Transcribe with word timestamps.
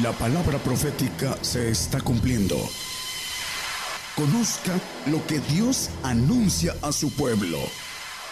La 0.00 0.10
palabra 0.12 0.56
profética 0.56 1.36
se 1.42 1.68
está 1.68 2.00
cumpliendo. 2.00 2.54
Conozca 4.16 4.72
lo 5.10 5.18
que 5.26 5.38
Dios 5.54 5.90
anuncia 6.02 6.72
a 6.80 6.92
su 6.92 7.14
pueblo. 7.14 7.58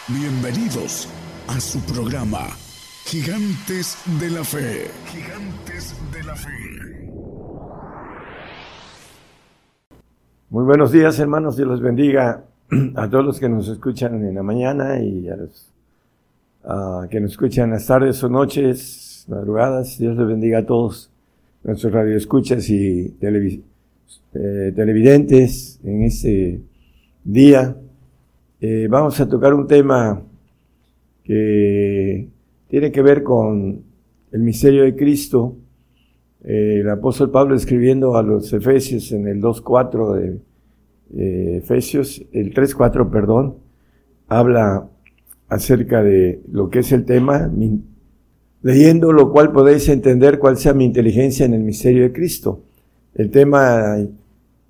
Bienvenidos 0.07 1.07
a 1.47 1.59
su 1.59 1.79
programa, 1.81 2.47
Gigantes 3.05 3.95
de 4.19 4.31
la 4.31 4.43
Fe. 4.43 4.87
Gigantes 5.05 5.95
de 6.11 6.23
la 6.23 6.35
Fe. 6.35 6.49
Muy 10.49 10.63
buenos 10.63 10.91
días, 10.91 11.19
hermanos. 11.19 11.57
Dios 11.57 11.67
los 11.67 11.81
bendiga 11.81 12.43
a 12.95 13.07
todos 13.07 13.23
los 13.23 13.39
que 13.39 13.49
nos 13.49 13.67
escuchan 13.67 14.15
en 14.15 14.33
la 14.33 14.41
mañana 14.41 14.99
y 14.99 15.29
a 15.29 15.35
los 15.35 15.69
que 17.07 17.19
nos 17.19 17.33
escuchan 17.33 17.69
las 17.69 17.85
tardes 17.85 18.23
o 18.23 18.29
noches, 18.29 19.25
madrugadas. 19.27 19.99
Dios 19.99 20.17
les 20.17 20.25
bendiga 20.25 20.57
a 20.57 20.65
todos 20.65 21.11
nuestros 21.63 21.93
radioescuchas 21.93 22.69
y 22.69 23.15
eh, 24.33 24.73
televidentes 24.75 25.79
en 25.83 26.03
este 26.03 26.61
día. 27.23 27.75
Eh, 28.59 28.87
vamos 28.89 29.19
a 29.19 29.27
tocar 29.27 29.53
un 29.53 29.67
tema 29.67 30.21
que 31.23 32.27
tiene 32.67 32.91
que 32.91 33.01
ver 33.01 33.23
con 33.23 33.83
el 34.31 34.41
misterio 34.41 34.83
de 34.83 34.95
Cristo. 34.95 35.57
Eh, 36.43 36.79
el 36.81 36.89
apóstol 36.89 37.29
Pablo 37.31 37.55
escribiendo 37.55 38.17
a 38.17 38.23
los 38.23 38.51
Efesios 38.53 39.11
en 39.11 39.27
el 39.27 39.41
2.4 39.41 40.41
de 41.09 41.57
Efesios, 41.57 42.25
el 42.31 42.53
3.4, 42.53 43.11
perdón, 43.11 43.57
habla 44.29 44.89
acerca 45.49 46.01
de 46.01 46.41
lo 46.49 46.69
que 46.69 46.79
es 46.79 46.93
el 46.93 47.03
tema, 47.03 47.51
leyendo 48.61 49.11
lo 49.11 49.31
cual 49.31 49.51
podéis 49.51 49.89
entender 49.89 50.39
cuál 50.39 50.57
sea 50.57 50.73
mi 50.73 50.85
inteligencia 50.85 51.45
en 51.45 51.53
el 51.53 51.61
misterio 51.61 52.03
de 52.03 52.11
Cristo. 52.11 52.61
El 53.15 53.29
tema 53.31 53.97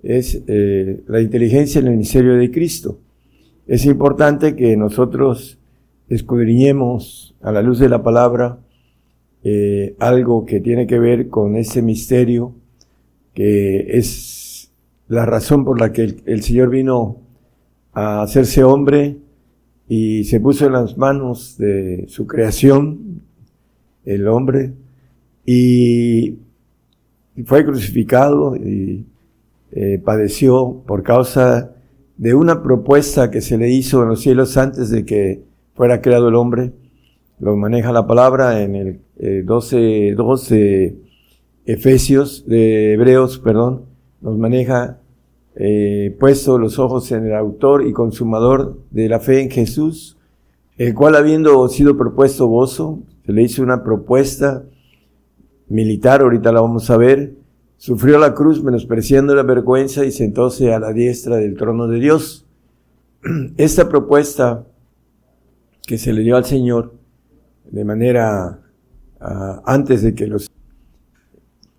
es 0.02 0.42
eh, 0.46 1.00
la 1.06 1.20
inteligencia 1.20 1.80
en 1.80 1.88
el 1.88 1.96
misterio 1.96 2.34
de 2.34 2.50
Cristo. 2.50 2.98
Es 3.66 3.84
importante 3.84 4.56
que 4.56 4.76
nosotros 4.76 5.58
escudriñemos 6.08 7.34
a 7.40 7.52
la 7.52 7.62
luz 7.62 7.78
de 7.78 7.88
la 7.88 8.02
palabra 8.02 8.58
eh, 9.44 9.94
algo 9.98 10.44
que 10.44 10.60
tiene 10.60 10.86
que 10.86 10.98
ver 10.98 11.28
con 11.28 11.56
ese 11.56 11.82
misterio, 11.82 12.54
que 13.34 13.98
es 13.98 14.70
la 15.08 15.26
razón 15.26 15.64
por 15.64 15.80
la 15.80 15.92
que 15.92 16.16
el 16.26 16.42
Señor 16.42 16.70
vino 16.70 17.18
a 17.92 18.22
hacerse 18.22 18.64
hombre 18.64 19.16
y 19.88 20.24
se 20.24 20.40
puso 20.40 20.66
en 20.66 20.72
las 20.72 20.96
manos 20.96 21.56
de 21.58 22.06
su 22.08 22.26
creación, 22.26 23.22
el 24.04 24.28
hombre, 24.28 24.72
y 25.44 26.38
fue 27.44 27.64
crucificado 27.64 28.56
y 28.56 29.06
eh, 29.72 30.00
padeció 30.04 30.82
por 30.86 31.02
causa 31.02 31.72
de 32.16 32.34
una 32.34 32.62
propuesta 32.62 33.30
que 33.30 33.40
se 33.40 33.56
le 33.56 33.70
hizo 33.70 34.02
en 34.02 34.10
los 34.10 34.20
cielos 34.20 34.56
antes 34.56 34.90
de 34.90 35.04
que 35.04 35.42
fuera 35.74 36.00
creado 36.00 36.28
el 36.28 36.34
hombre. 36.34 36.72
Lo 37.40 37.56
maneja 37.56 37.90
la 37.90 38.06
palabra 38.06 38.62
en 38.62 38.76
el 38.76 39.46
12, 39.46 40.08
eh, 40.08 40.14
12 40.14 40.96
Efesios, 41.64 42.44
de 42.46 42.94
Hebreos, 42.94 43.38
perdón, 43.38 43.86
nos 44.20 44.36
maneja 44.36 44.98
eh, 45.54 46.16
puesto 46.18 46.58
los 46.58 46.78
ojos 46.78 47.10
en 47.12 47.26
el 47.26 47.34
autor 47.34 47.86
y 47.86 47.92
consumador 47.92 48.78
de 48.90 49.08
la 49.08 49.20
fe 49.20 49.40
en 49.40 49.50
Jesús, 49.50 50.18
el 50.76 50.94
cual 50.94 51.14
habiendo 51.14 51.68
sido 51.68 51.96
propuesto 51.96 52.46
gozo, 52.46 53.00
se 53.24 53.32
le 53.32 53.42
hizo 53.42 53.62
una 53.62 53.82
propuesta 53.82 54.64
militar, 55.68 56.22
ahorita 56.22 56.52
la 56.52 56.60
vamos 56.60 56.90
a 56.90 56.96
ver, 56.96 57.34
sufrió 57.76 58.18
la 58.18 58.34
cruz 58.34 58.62
menospreciando 58.62 59.34
la 59.34 59.42
vergüenza 59.42 60.04
y 60.04 60.10
sentóse 60.10 60.72
a 60.72 60.78
la 60.78 60.92
diestra 60.92 61.36
del 61.36 61.56
trono 61.56 61.86
de 61.88 62.00
Dios. 62.00 62.46
Esta 63.56 63.88
propuesta 63.88 64.66
que 65.86 65.98
se 65.98 66.12
le 66.12 66.22
dio 66.22 66.36
al 66.36 66.44
Señor 66.44 66.94
de 67.70 67.84
manera 67.84 68.60
ah, 69.20 69.62
antes 69.64 70.02
de 70.02 70.14
que 70.14 70.26
los 70.26 70.48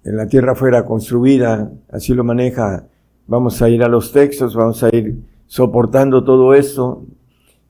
en 0.04 0.18
la 0.18 0.28
tierra 0.28 0.54
fuera 0.56 0.86
construida, 0.86 1.72
así 1.90 2.14
lo 2.14 2.24
maneja. 2.24 2.88
Vamos 3.26 3.62
a 3.62 3.70
ir 3.70 3.84
a 3.84 3.88
los 3.88 4.12
textos, 4.12 4.54
vamos 4.54 4.84
a 4.84 4.94
ir 4.94 5.16
soportando 5.48 6.24
todo 6.24 6.54
eso. 6.54 7.06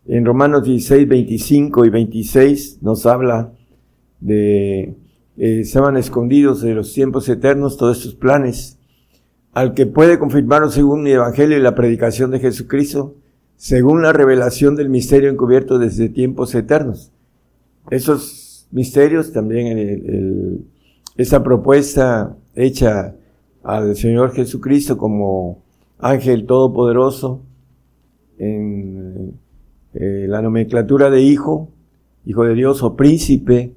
En 0.05 0.25
Romanos 0.25 0.63
16, 0.63 1.07
25 1.07 1.85
y 1.85 1.89
26 1.89 2.79
nos 2.81 3.05
habla 3.05 3.53
de 4.23 4.95
eh, 5.37 5.59
estaban 5.61 5.97
escondidos 5.97 6.61
de 6.61 6.73
los 6.73 6.93
tiempos 6.93 7.27
eternos 7.29 7.77
todos 7.77 7.97
estos 7.97 8.15
planes, 8.15 8.79
al 9.53 9.73
que 9.73 9.85
puede 9.85 10.19
confirmarlo 10.19 10.69
según 10.69 11.03
mi 11.03 11.11
evangelio 11.11 11.57
y 11.57 11.61
la 11.61 11.75
predicación 11.75 12.31
de 12.31 12.39
Jesucristo, 12.39 13.15
según 13.55 14.01
la 14.01 14.13
revelación 14.13 14.75
del 14.75 14.89
misterio 14.89 15.29
encubierto 15.29 15.77
desde 15.77 16.09
tiempos 16.09 16.55
eternos. 16.55 17.11
Esos 17.89 18.67
misterios 18.71 19.31
también, 19.31 20.65
esa 21.17 21.43
propuesta 21.43 22.35
hecha 22.55 23.15
al 23.63 23.95
Señor 23.95 24.33
Jesucristo 24.33 24.97
como 24.97 25.63
ángel 25.99 26.45
todopoderoso 26.45 27.41
en 28.37 29.39
eh, 29.93 30.25
la 30.27 30.41
nomenclatura 30.41 31.09
de 31.09 31.21
hijo, 31.21 31.69
hijo 32.25 32.43
de 32.43 32.55
Dios 32.55 32.83
o 32.83 32.95
príncipe, 32.95 33.73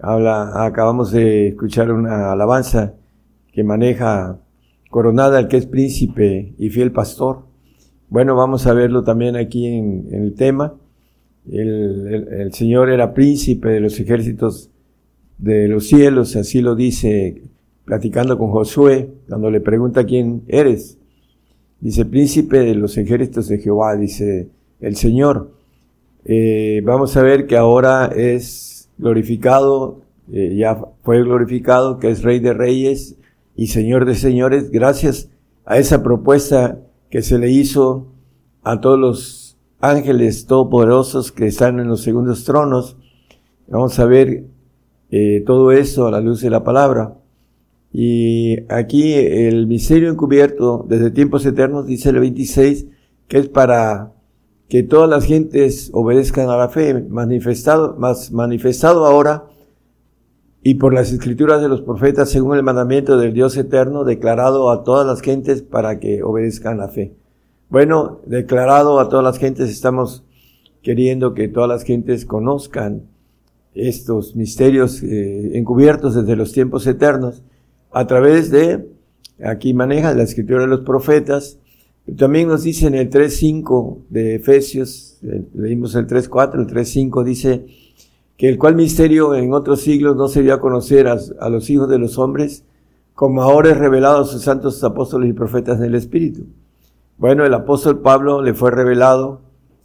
Habla, 0.00 0.64
acabamos 0.64 1.10
de 1.10 1.48
escuchar 1.48 1.90
una 1.90 2.30
alabanza 2.30 2.94
que 3.52 3.64
maneja 3.64 4.38
coronada 4.90 5.40
el 5.40 5.48
que 5.48 5.56
es 5.56 5.66
príncipe 5.66 6.54
y 6.56 6.70
fiel 6.70 6.92
pastor. 6.92 7.42
Bueno, 8.08 8.36
vamos 8.36 8.66
a 8.68 8.74
verlo 8.74 9.02
también 9.02 9.34
aquí 9.34 9.66
en, 9.66 10.08
el 10.12 10.34
tema. 10.34 10.74
El, 11.50 12.28
el, 12.30 12.52
Señor 12.52 12.90
era 12.90 13.12
príncipe 13.12 13.70
de 13.70 13.80
los 13.80 13.98
ejércitos 13.98 14.70
de 15.38 15.66
los 15.66 15.88
cielos, 15.88 16.36
así 16.36 16.60
lo 16.60 16.76
dice 16.76 17.42
platicando 17.84 18.38
con 18.38 18.50
Josué, 18.50 19.08
cuando 19.28 19.50
le 19.50 19.60
pregunta 19.60 20.04
quién 20.04 20.42
eres. 20.46 20.98
Dice, 21.80 22.04
príncipe 22.04 22.58
de 22.58 22.74
los 22.74 22.96
ejércitos 22.98 23.48
de 23.48 23.58
Jehová, 23.58 23.96
dice 23.96 24.48
el 24.80 24.94
Señor. 24.94 25.50
Eh, 26.24 26.82
vamos 26.84 27.16
a 27.16 27.22
ver 27.22 27.46
que 27.46 27.56
ahora 27.56 28.12
es 28.14 28.77
glorificado, 28.98 30.02
eh, 30.30 30.54
ya 30.56 30.78
fue 31.02 31.22
glorificado, 31.22 31.98
que 31.98 32.10
es 32.10 32.22
Rey 32.22 32.40
de 32.40 32.52
Reyes 32.52 33.16
y 33.56 33.68
Señor 33.68 34.04
de 34.04 34.14
Señores, 34.14 34.70
gracias 34.70 35.30
a 35.64 35.78
esa 35.78 36.02
propuesta 36.02 36.80
que 37.10 37.22
se 37.22 37.38
le 37.38 37.50
hizo 37.50 38.08
a 38.62 38.80
todos 38.80 38.98
los 38.98 39.58
ángeles 39.80 40.46
todopoderosos 40.46 41.32
que 41.32 41.46
están 41.46 41.80
en 41.80 41.88
los 41.88 42.02
segundos 42.02 42.44
tronos. 42.44 42.96
Vamos 43.68 43.98
a 43.98 44.06
ver 44.06 44.44
eh, 45.10 45.42
todo 45.46 45.72
eso 45.72 46.06
a 46.06 46.10
la 46.10 46.20
luz 46.20 46.40
de 46.40 46.50
la 46.50 46.64
palabra. 46.64 47.14
Y 47.92 48.58
aquí 48.70 49.14
el 49.14 49.66
misterio 49.66 50.10
encubierto 50.10 50.84
desde 50.88 51.10
tiempos 51.10 51.46
eternos, 51.46 51.86
dice 51.86 52.10
el 52.10 52.20
26, 52.20 52.86
que 53.28 53.38
es 53.38 53.48
para 53.48 54.12
que 54.68 54.82
todas 54.82 55.08
las 55.08 55.24
gentes 55.24 55.90
obedezcan 55.92 56.50
a 56.50 56.56
la 56.56 56.68
fe, 56.68 56.94
manifestado, 57.08 57.96
más 57.96 58.32
manifestado 58.32 59.06
ahora 59.06 59.46
y 60.62 60.74
por 60.74 60.92
las 60.92 61.12
escrituras 61.12 61.62
de 61.62 61.68
los 61.68 61.80
profetas 61.80 62.30
según 62.30 62.56
el 62.56 62.62
mandamiento 62.62 63.16
del 63.16 63.32
Dios 63.32 63.56
eterno, 63.56 64.04
declarado 64.04 64.70
a 64.70 64.84
todas 64.84 65.06
las 65.06 65.22
gentes 65.22 65.62
para 65.62 65.98
que 66.00 66.22
obedezcan 66.22 66.78
la 66.78 66.88
fe. 66.88 67.14
Bueno, 67.70 68.20
declarado 68.26 69.00
a 69.00 69.08
todas 69.08 69.24
las 69.24 69.38
gentes, 69.38 69.70
estamos 69.70 70.24
queriendo 70.82 71.34
que 71.34 71.48
todas 71.48 71.68
las 71.68 71.84
gentes 71.84 72.26
conozcan 72.26 73.02
estos 73.74 74.36
misterios 74.36 75.02
eh, 75.02 75.58
encubiertos 75.58 76.14
desde 76.14 76.36
los 76.36 76.52
tiempos 76.52 76.86
eternos 76.86 77.42
a 77.90 78.06
través 78.06 78.50
de, 78.50 78.88
aquí 79.42 79.72
maneja 79.72 80.14
la 80.14 80.24
escritura 80.24 80.62
de 80.62 80.66
los 80.66 80.80
profetas, 80.80 81.58
también 82.16 82.48
nos 82.48 82.62
dice 82.62 82.86
en 82.86 82.94
el 82.94 83.10
3.5 83.10 83.98
de 84.08 84.36
Efesios, 84.36 85.18
eh, 85.22 85.44
leímos 85.54 85.94
el 85.94 86.06
3.4, 86.06 86.60
el 86.60 86.66
3.5 86.66 87.24
dice 87.24 87.66
que 88.36 88.48
el 88.48 88.56
cual 88.56 88.76
misterio 88.76 89.34
en 89.34 89.52
otros 89.52 89.80
siglos 89.80 90.16
no 90.16 90.28
se 90.28 90.42
dio 90.42 90.54
a 90.54 90.60
conocer 90.60 91.08
a, 91.08 91.48
los 91.48 91.68
hijos 91.70 91.88
de 91.88 91.98
los 91.98 92.18
hombres, 92.18 92.64
como 93.14 93.42
ahora 93.42 93.70
es 93.70 93.78
revelado 93.78 94.22
a 94.22 94.24
sus 94.24 94.42
santos 94.42 94.82
apóstoles 94.84 95.28
y 95.28 95.32
profetas 95.32 95.80
del 95.80 95.96
Espíritu. 95.96 96.46
Bueno, 97.18 97.44
el 97.44 97.52
apóstol 97.52 98.00
Pablo 98.00 98.40
le 98.40 98.54
fue 98.54 98.70
revelado 98.70 99.40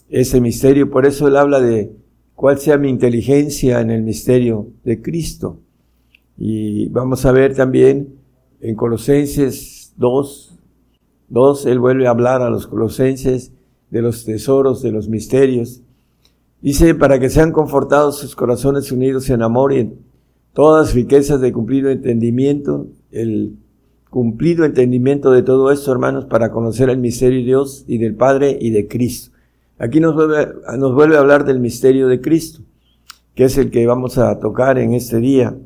ese 0.10 0.40
misterio, 0.40 0.92
por 0.92 1.08
eso 1.08 1.28
él 1.28 1.36
habla 1.36 1.60
de 1.60 1.96
cuál 2.36 2.60
sea 2.60 2.78
mi 2.78 2.90
inteligencia 2.90 3.82
en 3.82 3.90
el 3.90 4.04
misterio 4.04 4.68
de 4.84 5.02
Cristo. 5.02 5.58
Y 6.38 6.90
vamos 6.90 7.26
a 7.26 7.32
ver 7.32 7.56
también 7.56 8.16
en 8.62 8.76
Colosenses 8.76 9.94
2, 9.98 10.53
Dos, 11.30 11.66
él 11.66 11.80
vuelve 11.80 12.08
a 12.08 12.12
hablar 12.12 12.42
a 12.42 12.50
los 12.50 12.68
colosenses 12.68 13.52
de 13.90 14.02
los 14.02 14.26
tesoros, 14.26 14.82
de 14.82 14.92
los 14.92 15.08
misterios. 15.10 15.82
Dice, 16.62 16.96
para 16.96 17.20
que 17.20 17.30
sean 17.30 17.52
confortados 17.52 18.18
sus 18.18 18.36
corazones 18.36 18.92
unidos 18.92 19.30
en 19.30 19.42
amor 19.42 19.74
y 19.74 19.94
todas 20.54 20.94
riquezas 20.94 21.42
de 21.42 21.52
cumplido 21.52 21.90
entendimiento, 21.90 22.88
el 23.12 23.58
cumplido 24.10 24.64
entendimiento 24.64 25.32
de 25.32 25.44
todo 25.44 25.72
esto, 25.72 25.92
hermanos, 25.92 26.26
para 26.26 26.52
conocer 26.52 26.90
el 26.90 27.00
misterio 27.00 27.40
de 27.40 27.46
Dios 27.46 27.84
y 27.88 27.98
del 27.98 28.16
Padre 28.16 28.58
y 28.62 28.70
de 28.70 28.88
Cristo. 28.88 29.36
Aquí 29.80 30.00
nos 30.00 30.16
vuelve, 30.16 30.48
nos 30.78 30.94
vuelve 30.94 31.18
a 31.18 31.20
hablar 31.20 31.46
del 31.46 31.60
misterio 31.60 32.08
de 32.08 32.22
Cristo, 32.22 32.62
que 33.36 33.46
es 33.46 33.58
el 33.58 33.72
que 33.72 33.86
vamos 33.88 34.18
a 34.18 34.40
tocar 34.40 34.78
en 34.78 34.94
este 34.94 35.20
día 35.20 35.58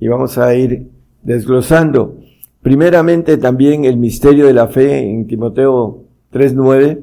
y 0.00 0.08
vamos 0.08 0.38
a 0.38 0.54
ir 0.54 0.90
desglosando. 1.22 2.16
Primeramente 2.62 3.38
también 3.38 3.84
el 3.84 3.96
misterio 3.96 4.46
de 4.46 4.52
la 4.52 4.68
fe 4.68 5.00
en 5.00 5.26
Timoteo 5.26 6.04
3.9 6.32 7.00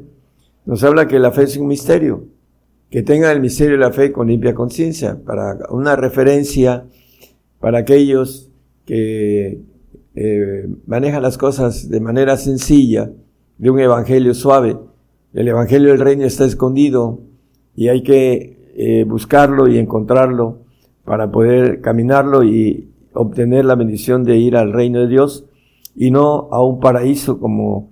nos 0.65 0.83
habla 0.85 1.05
que 1.05 1.19
la 1.19 1.31
fe 1.31 1.43
es 1.43 1.57
un 1.57 1.67
misterio, 1.67 2.27
que 2.89 3.03
tenga 3.03 3.29
el 3.33 3.41
misterio 3.41 3.73
de 3.73 3.79
la 3.79 3.91
fe 3.91 4.13
con 4.13 4.29
limpia 4.29 4.55
conciencia, 4.55 5.19
para 5.25 5.57
una 5.69 5.97
referencia 5.97 6.85
para 7.59 7.79
aquellos 7.79 8.49
que 8.85 9.59
eh, 10.15 10.67
manejan 10.87 11.21
las 11.21 11.37
cosas 11.37 11.89
de 11.89 11.99
manera 11.99 12.37
sencilla, 12.37 13.11
de 13.57 13.69
un 13.69 13.79
evangelio 13.81 14.33
suave. 14.33 14.77
El 15.33 15.49
evangelio 15.49 15.89
del 15.89 15.99
reino 15.99 16.23
está 16.23 16.45
escondido 16.45 17.19
y 17.75 17.89
hay 17.89 18.01
que 18.01 18.71
eh, 18.75 19.03
buscarlo 19.03 19.67
y 19.67 19.77
encontrarlo 19.77 20.59
para 21.03 21.29
poder 21.31 21.81
caminarlo 21.81 22.45
y 22.45 22.91
obtener 23.11 23.65
la 23.65 23.75
bendición 23.75 24.23
de 24.23 24.37
ir 24.37 24.55
al 24.55 24.71
reino 24.71 25.01
de 25.01 25.07
Dios 25.07 25.45
y 25.99 26.11
no 26.11 26.47
a 26.49 26.63
un 26.63 26.79
paraíso 26.79 27.41
como 27.41 27.91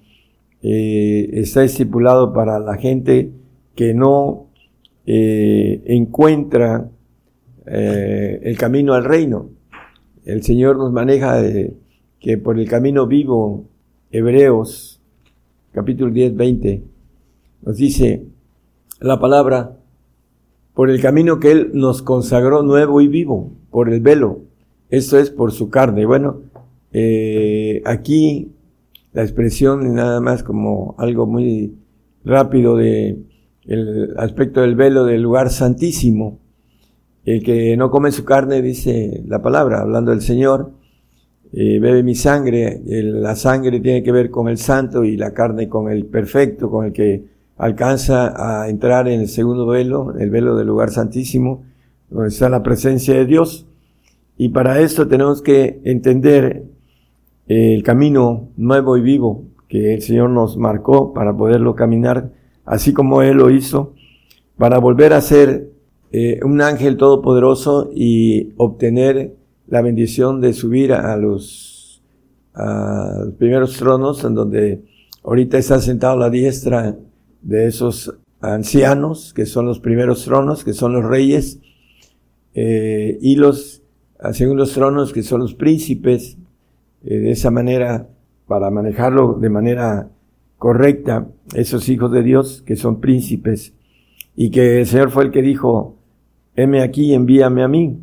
eh, 0.63 1.29
está 1.33 1.65
estipulado 1.65 2.31
para 2.31 2.57
la 2.57 2.77
gente 2.77 3.33
que 3.75 3.93
no 3.93 4.47
eh, 5.05 5.83
encuentra 5.87 6.89
eh, 7.65 8.39
el 8.43 8.57
camino 8.57 8.93
al 8.93 9.03
reino. 9.03 9.49
El 10.23 10.41
Señor 10.41 10.77
nos 10.77 10.93
maneja 10.93 11.43
que 12.21 12.37
por 12.37 12.57
el 12.57 12.69
camino 12.69 13.07
vivo, 13.07 13.65
Hebreos 14.09 15.01
capítulo 15.73 16.09
10, 16.09 16.33
20, 16.37 16.83
nos 17.63 17.75
dice 17.75 18.23
la 19.01 19.19
palabra, 19.19 19.75
por 20.73 20.89
el 20.89 21.01
camino 21.01 21.41
que 21.41 21.51
Él 21.51 21.71
nos 21.73 22.01
consagró 22.01 22.63
nuevo 22.63 23.01
y 23.01 23.09
vivo, 23.09 23.51
por 23.69 23.89
el 23.89 23.99
velo, 23.99 24.47
esto 24.89 25.19
es 25.19 25.29
por 25.29 25.51
su 25.51 25.69
carne. 25.69 26.05
Bueno, 26.05 26.43
aquí 27.85 28.51
la 29.13 29.23
expresión 29.23 29.95
nada 29.95 30.21
más 30.21 30.43
como 30.43 30.95
algo 30.97 31.25
muy 31.25 31.75
rápido 32.23 32.75
de 32.75 33.17
el 33.67 34.13
aspecto 34.17 34.61
del 34.61 34.75
velo 34.75 35.03
del 35.03 35.21
lugar 35.21 35.49
santísimo. 35.49 36.39
El 37.25 37.43
que 37.43 37.75
no 37.75 37.91
come 37.91 38.11
su 38.11 38.23
carne, 38.23 38.61
dice 38.61 39.23
la 39.27 39.41
palabra, 39.41 39.81
hablando 39.81 40.11
del 40.11 40.21
Señor, 40.21 40.71
eh, 41.51 41.79
bebe 41.79 42.03
mi 42.03 42.15
sangre. 42.15 42.81
la 42.85 43.35
sangre 43.35 43.79
tiene 43.81 44.03
que 44.03 44.11
ver 44.11 44.29
con 44.31 44.47
el 44.47 44.57
santo 44.57 45.03
y 45.03 45.17
la 45.17 45.33
carne 45.33 45.67
con 45.67 45.91
el 45.91 46.05
perfecto, 46.05 46.69
con 46.69 46.85
el 46.85 46.93
que 46.93 47.25
alcanza 47.57 48.61
a 48.61 48.69
entrar 48.69 49.07
en 49.07 49.21
el 49.21 49.27
segundo 49.27 49.65
velo, 49.65 50.13
el 50.17 50.29
velo 50.29 50.55
del 50.55 50.67
lugar 50.67 50.91
santísimo, 50.91 51.65
donde 52.09 52.29
está 52.29 52.49
la 52.49 52.63
presencia 52.63 53.15
de 53.15 53.25
Dios. 53.25 53.67
Y 54.37 54.49
para 54.49 54.79
esto 54.79 55.07
tenemos 55.07 55.41
que 55.41 55.81
entender 55.83 56.63
el 57.47 57.83
camino 57.83 58.49
nuevo 58.57 58.97
y 58.97 59.01
vivo 59.01 59.45
que 59.67 59.93
el 59.95 60.01
Señor 60.01 60.29
nos 60.29 60.57
marcó 60.57 61.13
para 61.13 61.35
poderlo 61.35 61.75
caminar, 61.75 62.31
así 62.65 62.93
como 62.93 63.21
Él 63.21 63.37
lo 63.37 63.49
hizo, 63.49 63.93
para 64.57 64.79
volver 64.79 65.13
a 65.13 65.21
ser 65.21 65.71
eh, 66.11 66.39
un 66.43 66.61
ángel 66.61 66.97
todopoderoso 66.97 67.89
y 67.93 68.53
obtener 68.57 69.35
la 69.67 69.81
bendición 69.81 70.39
de 70.39 70.53
subir 70.53 70.93
a 70.93 71.17
los, 71.17 72.01
a 72.53 73.23
los 73.25 73.33
primeros 73.35 73.75
tronos, 73.77 74.23
en 74.23 74.33
donde 74.33 74.83
ahorita 75.23 75.57
está 75.57 75.79
sentado 75.79 76.13
a 76.13 76.17
la 76.17 76.29
diestra 76.29 76.97
de 77.41 77.67
esos 77.67 78.13
ancianos, 78.39 79.33
que 79.33 79.45
son 79.45 79.65
los 79.65 79.79
primeros 79.79 80.23
tronos, 80.23 80.63
que 80.63 80.73
son 80.73 80.93
los 80.93 81.03
reyes, 81.03 81.59
eh, 82.53 83.17
y 83.21 83.35
los 83.35 83.83
segundos 84.31 84.73
tronos, 84.73 85.11
que 85.11 85.23
son 85.23 85.41
los 85.41 85.53
príncipes, 85.53 86.37
eh, 87.09 87.19
de 87.19 87.31
esa 87.31 87.51
manera, 87.51 88.09
para 88.47 88.69
manejarlo 88.69 89.35
de 89.35 89.49
manera 89.49 90.09
correcta, 90.57 91.25
esos 91.55 91.87
hijos 91.87 92.11
de 92.11 92.21
Dios 92.21 92.61
que 92.65 92.75
son 92.75 92.99
príncipes, 92.99 93.73
y 94.35 94.51
que 94.51 94.81
el 94.81 94.85
Señor 94.85 95.11
fue 95.11 95.23
el 95.23 95.31
que 95.31 95.41
dijo, 95.41 95.95
heme 96.53 96.81
aquí, 96.81 97.13
envíame 97.13 97.63
a 97.63 97.69
mí. 97.69 97.97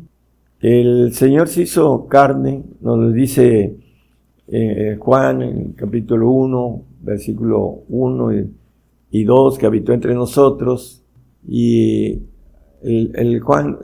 El 0.59 1.13
Señor 1.13 1.49
se 1.49 1.61
hizo 1.61 2.07
carne, 2.07 2.63
nos 2.81 2.97
lo 2.97 3.11
dice 3.11 3.77
eh, 4.47 4.97
Juan 4.99 5.43
en 5.43 5.73
capítulo 5.73 6.31
1, 6.31 6.81
versículo 7.01 7.83
1 7.89 8.33
y, 9.11 9.23
2, 9.23 9.57
que 9.59 9.67
habitó 9.67 9.93
entre 9.93 10.15
nosotros, 10.15 11.03
y 11.47 12.23
el, 12.81 13.11
el 13.13 13.39
Juan 13.39 13.77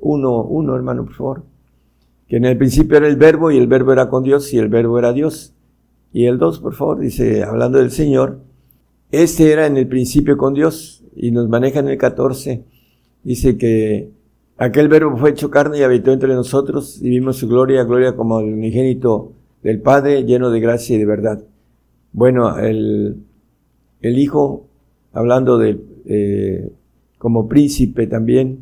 1, 0.00 0.42
1, 0.44 0.76
hermano, 0.76 1.04
por 1.04 1.14
favor 1.14 1.55
que 2.28 2.36
en 2.36 2.44
el 2.44 2.56
principio 2.56 2.96
era 2.96 3.08
el 3.08 3.16
verbo 3.16 3.50
y 3.50 3.58
el 3.58 3.66
verbo 3.66 3.92
era 3.92 4.08
con 4.08 4.24
Dios 4.24 4.52
y 4.52 4.58
el 4.58 4.68
verbo 4.68 4.98
era 4.98 5.12
Dios. 5.12 5.54
Y 6.12 6.26
el 6.26 6.38
2, 6.38 6.60
por 6.60 6.74
favor, 6.74 6.98
dice, 6.98 7.44
hablando 7.44 7.78
del 7.78 7.90
Señor, 7.90 8.40
este 9.12 9.52
era 9.52 9.66
en 9.66 9.76
el 9.76 9.86
principio 9.86 10.36
con 10.36 10.54
Dios 10.54 11.04
y 11.14 11.30
nos 11.30 11.48
maneja 11.48 11.80
en 11.80 11.88
el 11.88 11.98
14, 11.98 12.64
dice 13.22 13.56
que 13.56 14.10
aquel 14.56 14.88
verbo 14.88 15.16
fue 15.16 15.30
hecho 15.30 15.50
carne 15.50 15.78
y 15.78 15.82
habitó 15.82 16.12
entre 16.12 16.34
nosotros 16.34 17.00
y 17.00 17.10
vimos 17.10 17.36
su 17.36 17.48
gloria, 17.48 17.84
gloria 17.84 18.16
como 18.16 18.40
el 18.40 18.52
unigénito 18.52 19.32
del 19.62 19.80
Padre, 19.80 20.24
lleno 20.24 20.50
de 20.50 20.60
gracia 20.60 20.96
y 20.96 20.98
de 20.98 21.06
verdad. 21.06 21.44
Bueno, 22.12 22.58
el, 22.58 23.16
el 24.00 24.18
Hijo, 24.18 24.66
hablando 25.12 25.58
de, 25.58 25.78
eh, 26.06 26.70
como 27.18 27.48
príncipe 27.48 28.06
también 28.06 28.60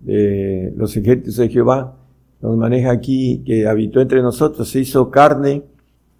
de 0.00 0.72
los 0.76 0.96
ejércitos 0.96 1.36
de 1.36 1.48
Jehová, 1.48 1.96
nos 2.44 2.58
maneja 2.58 2.90
aquí, 2.90 3.42
que 3.46 3.66
habitó 3.66 4.02
entre 4.02 4.20
nosotros, 4.20 4.68
se 4.68 4.80
hizo 4.80 5.10
carne, 5.10 5.62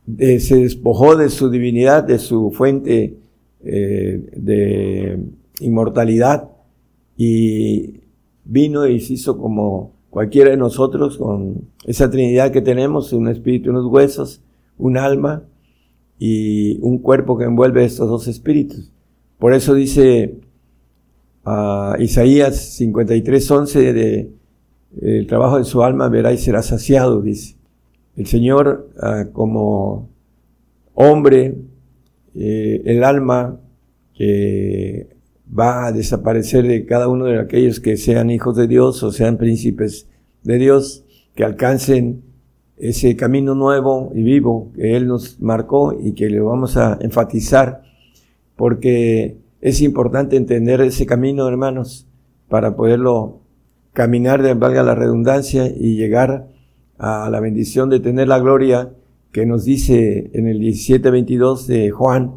se 0.06 0.56
despojó 0.56 1.16
de 1.16 1.28
su 1.28 1.50
divinidad, 1.50 2.02
de 2.02 2.18
su 2.18 2.50
fuente 2.50 3.18
eh, 3.62 4.30
de 4.34 5.18
inmortalidad 5.60 6.48
y 7.18 8.00
vino 8.42 8.86
y 8.86 9.00
se 9.00 9.12
hizo 9.14 9.36
como 9.36 9.92
cualquiera 10.08 10.50
de 10.50 10.56
nosotros 10.56 11.18
con 11.18 11.68
esa 11.84 12.10
trinidad 12.10 12.52
que 12.52 12.62
tenemos, 12.62 13.12
un 13.12 13.28
espíritu, 13.28 13.68
unos 13.68 13.84
huesos, 13.84 14.40
un 14.78 14.96
alma 14.96 15.42
y 16.18 16.78
un 16.80 16.98
cuerpo 16.98 17.36
que 17.36 17.44
envuelve 17.44 17.84
estos 17.84 18.08
dos 18.08 18.28
espíritus. 18.28 18.90
Por 19.38 19.52
eso 19.52 19.74
dice 19.74 20.38
a 21.44 21.96
Isaías 21.98 22.76
53, 22.76 23.50
11 23.50 23.92
de 23.92 24.30
el 25.00 25.26
trabajo 25.26 25.58
de 25.58 25.64
su 25.64 25.82
alma 25.82 26.08
verá 26.08 26.32
y 26.32 26.38
será 26.38 26.62
saciado, 26.62 27.20
dice. 27.20 27.56
El 28.16 28.26
Señor, 28.26 28.90
ah, 29.00 29.26
como 29.32 30.08
hombre, 30.94 31.56
eh, 32.34 32.82
el 32.84 33.02
alma 33.02 33.60
que 34.14 35.08
va 35.56 35.86
a 35.86 35.92
desaparecer 35.92 36.66
de 36.66 36.86
cada 36.86 37.08
uno 37.08 37.26
de 37.26 37.38
aquellos 37.38 37.80
que 37.80 37.96
sean 37.96 38.30
hijos 38.30 38.56
de 38.56 38.66
Dios 38.66 39.02
o 39.02 39.12
sean 39.12 39.36
príncipes 39.36 40.08
de 40.42 40.58
Dios, 40.58 41.04
que 41.34 41.44
alcancen 41.44 42.22
ese 42.76 43.16
camino 43.16 43.54
nuevo 43.54 44.12
y 44.14 44.22
vivo 44.22 44.70
que 44.74 44.96
Él 44.96 45.06
nos 45.06 45.40
marcó 45.40 45.96
y 45.98 46.12
que 46.12 46.28
le 46.28 46.40
vamos 46.40 46.76
a 46.76 46.98
enfatizar, 47.00 47.82
porque 48.56 49.38
es 49.60 49.80
importante 49.80 50.36
entender 50.36 50.80
ese 50.80 51.06
camino, 51.06 51.48
hermanos, 51.48 52.06
para 52.48 52.76
poderlo 52.76 53.40
caminar, 53.94 54.42
de, 54.42 54.52
valga 54.52 54.82
la 54.82 54.94
redundancia, 54.94 55.66
y 55.66 55.96
llegar 55.96 56.48
a 56.98 57.30
la 57.30 57.40
bendición 57.40 57.88
de 57.88 58.00
tener 58.00 58.28
la 58.28 58.38
gloria 58.38 58.90
que 59.32 59.46
nos 59.46 59.64
dice 59.64 60.30
en 60.34 60.46
el 60.46 60.60
17.22 60.60 61.66
de 61.66 61.90
Juan, 61.90 62.34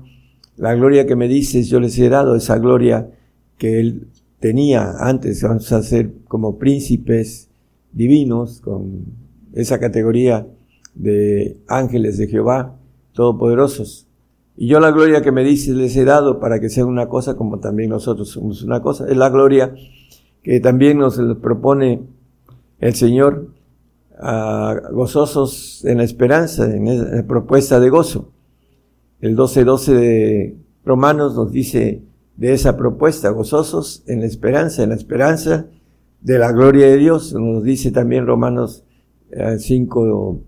la 0.56 0.74
gloria 0.74 1.06
que 1.06 1.16
me 1.16 1.28
dices, 1.28 1.68
yo 1.68 1.80
les 1.80 2.00
he 2.00 2.10
dado 2.10 2.36
esa 2.36 2.58
gloria 2.58 3.12
que 3.58 3.80
él 3.80 4.08
tenía 4.40 4.94
antes, 5.00 5.44
vamos 5.44 5.72
a 5.72 5.84
ser 5.84 6.12
como 6.28 6.58
príncipes 6.58 7.50
divinos, 7.92 8.62
con 8.62 9.06
esa 9.54 9.80
categoría 9.80 10.48
de 10.96 11.58
ángeles 11.68 12.18
de 12.18 12.28
Jehová, 12.28 12.76
todopoderosos. 13.14 14.08
Y 14.56 14.68
yo 14.68 14.80
la 14.80 14.92
gloria 14.92 15.22
que 15.22 15.32
me 15.32 15.44
dices 15.44 15.76
les 15.76 15.96
he 15.96 16.06
dado 16.06 16.40
para 16.40 16.60
que 16.60 16.70
sean 16.70 16.88
una 16.88 17.08
cosa 17.08 17.36
como 17.36 17.60
también 17.60 17.90
nosotros 17.90 18.30
somos 18.30 18.64
una 18.64 18.82
cosa. 18.82 19.08
Es 19.08 19.18
la 19.18 19.30
gloria 19.30 19.76
que 20.48 20.62
también 20.62 20.98
nos 20.98 21.20
propone 21.42 22.04
el 22.80 22.96
Señor, 22.96 23.50
gozosos 24.94 25.84
en 25.84 25.98
la 25.98 26.06
esperanza, 26.06 26.74
en 26.74 27.18
la 27.18 27.28
propuesta 27.28 27.82
de 27.82 27.90
gozo. 27.90 28.32
El 29.20 29.36
12.12 29.36 29.94
de 29.94 30.58
Romanos 30.86 31.36
nos 31.36 31.52
dice 31.52 32.02
de 32.38 32.54
esa 32.54 32.78
propuesta, 32.78 33.30
gozosos 33.32 34.06
en 34.08 34.22
la 34.22 34.26
esperanza, 34.26 34.84
en 34.84 34.90
la 34.92 34.96
esperanza 34.96 35.68
de 36.22 36.40
la 36.40 36.54
gloria 36.54 36.88
de 36.88 36.96
Dios. 36.96 37.34
Nos 37.34 37.62
dice 37.66 37.92
también 37.92 38.26
Romanos 38.26 38.86
5, 39.58 40.40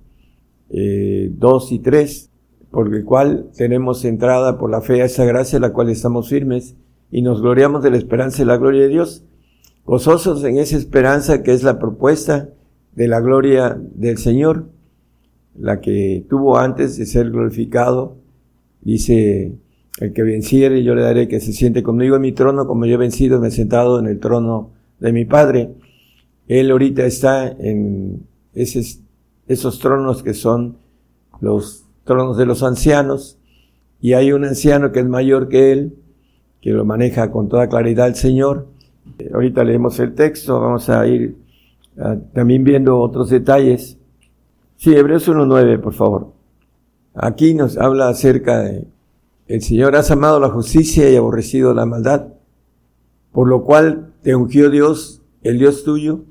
eh, 0.70 1.30
2 1.34 1.72
y 1.74 1.80
3, 1.80 2.32
por 2.72 2.96
el 2.96 3.04
cual 3.04 3.50
tenemos 3.54 4.06
entrada 4.06 4.58
por 4.58 4.72
la 4.72 4.80
fe 4.80 5.02
a 5.02 5.06
esa 5.06 5.26
gracia, 5.26 5.60
la 5.60 5.74
cual 5.74 5.90
estamos 5.90 6.30
firmes 6.30 6.78
y 7.12 7.22
nos 7.22 7.42
gloriamos 7.42 7.84
de 7.84 7.92
la 7.92 7.98
esperanza 7.98 8.44
y 8.44 8.46
la 8.46 8.56
gloria 8.56 8.84
de 8.84 8.88
Dios, 8.88 9.26
gozosos 9.86 10.44
en 10.44 10.58
esa 10.58 10.78
esperanza 10.78 11.44
que 11.44 11.54
es 11.54 11.64
la 11.64 11.80
propuesta 11.80 12.50
de 12.96 13.08
la 13.08 13.20
gloria 13.20 13.78
del 13.96 14.18
Señor, 14.18 14.70
la 15.58 15.82
que 15.82 16.26
tuvo 16.30 16.58
antes 16.58 16.98
de 16.98 17.06
ser 17.06 17.32
glorificado, 17.32 18.18
dice 18.82 19.54
el 20.00 20.14
que 20.14 20.24
venciere, 20.24 20.84
yo 20.84 20.96
le 20.96 21.02
daré 21.02 21.28
que 21.28 21.40
se 21.40 21.52
siente 21.52 21.84
conmigo 21.84 22.16
en 22.16 22.22
mi 22.22 22.32
trono, 22.32 22.66
como 22.66 22.86
yo 22.86 22.96
he 22.96 22.98
vencido, 22.98 23.40
me 23.40 23.50
he 23.50 23.52
sentado 23.52 24.00
en 24.00 24.08
el 24.08 24.20
trono 24.20 24.72
de 25.00 25.12
mi 25.12 25.26
Padre. 25.26 25.72
Él 26.48 26.72
ahorita 26.72 27.06
está 27.06 27.48
en 27.48 28.24
esos, 28.54 29.00
esos 29.48 29.80
tronos 29.80 30.24
que 30.24 30.34
son 30.34 30.78
los 31.42 31.84
tronos 32.06 32.38
de 32.38 32.46
los 32.46 32.64
ancianos, 32.64 33.38
y 34.02 34.14
hay 34.14 34.32
un 34.32 34.46
anciano 34.46 34.92
que 34.92 35.02
es 35.02 35.06
mayor 35.06 35.50
que 35.50 35.74
él, 35.74 35.96
que 36.62 36.72
lo 36.72 36.86
maneja 36.86 37.32
con 37.32 37.50
toda 37.50 37.68
claridad 37.68 38.08
el 38.08 38.16
Señor. 38.16 38.68
Ahorita 39.34 39.64
leemos 39.64 40.00
el 40.00 40.14
texto, 40.16 40.60
vamos 40.60 40.90
a 40.90 41.06
ir 41.08 41.38
también 42.34 42.64
viendo 42.64 43.00
otros 43.00 43.30
detalles. 43.30 43.98
Sí, 44.78 44.96
Hebreos 44.96 45.28
1.9, 45.28 45.80
por 45.82 45.94
favor. 45.94 46.34
Aquí 47.14 47.54
nos 47.54 47.78
habla 47.78 48.10
acerca 48.10 48.60
de 48.60 48.88
el 49.50 49.64
Señor 49.64 49.96
has 49.96 50.12
amado 50.12 50.40
la 50.40 50.50
justicia 50.50 51.10
y 51.10 51.16
aborrecido 51.16 51.74
la 51.74 51.88
maldad, 51.88 52.28
por 53.32 53.48
lo 53.48 53.64
cual 53.64 54.14
te 54.22 54.36
ungió 54.36 54.70
Dios, 54.70 55.24
el 55.42 55.58
Dios 55.58 55.84
tuyo, 55.84 56.22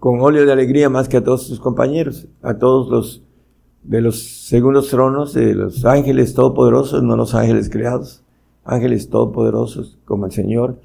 con 0.00 0.20
óleo 0.20 0.44
de 0.44 0.52
alegría 0.52 0.90
más 0.90 1.08
que 1.08 1.18
a 1.18 1.22
todos 1.22 1.46
tus 1.46 1.60
compañeros, 1.60 2.26
a 2.42 2.58
todos 2.58 2.90
los 2.90 3.22
de 3.84 4.00
los 4.00 4.46
segundos 4.46 4.88
tronos, 4.88 5.32
de 5.32 5.54
los 5.54 5.84
ángeles 5.84 6.34
todopoderosos, 6.34 7.04
no 7.04 7.16
los 7.16 7.36
ángeles 7.36 7.70
creados, 7.70 8.24
ángeles 8.64 9.08
todopoderosos 9.08 9.98
como 10.04 10.26
el 10.26 10.32
Señor. 10.32 10.80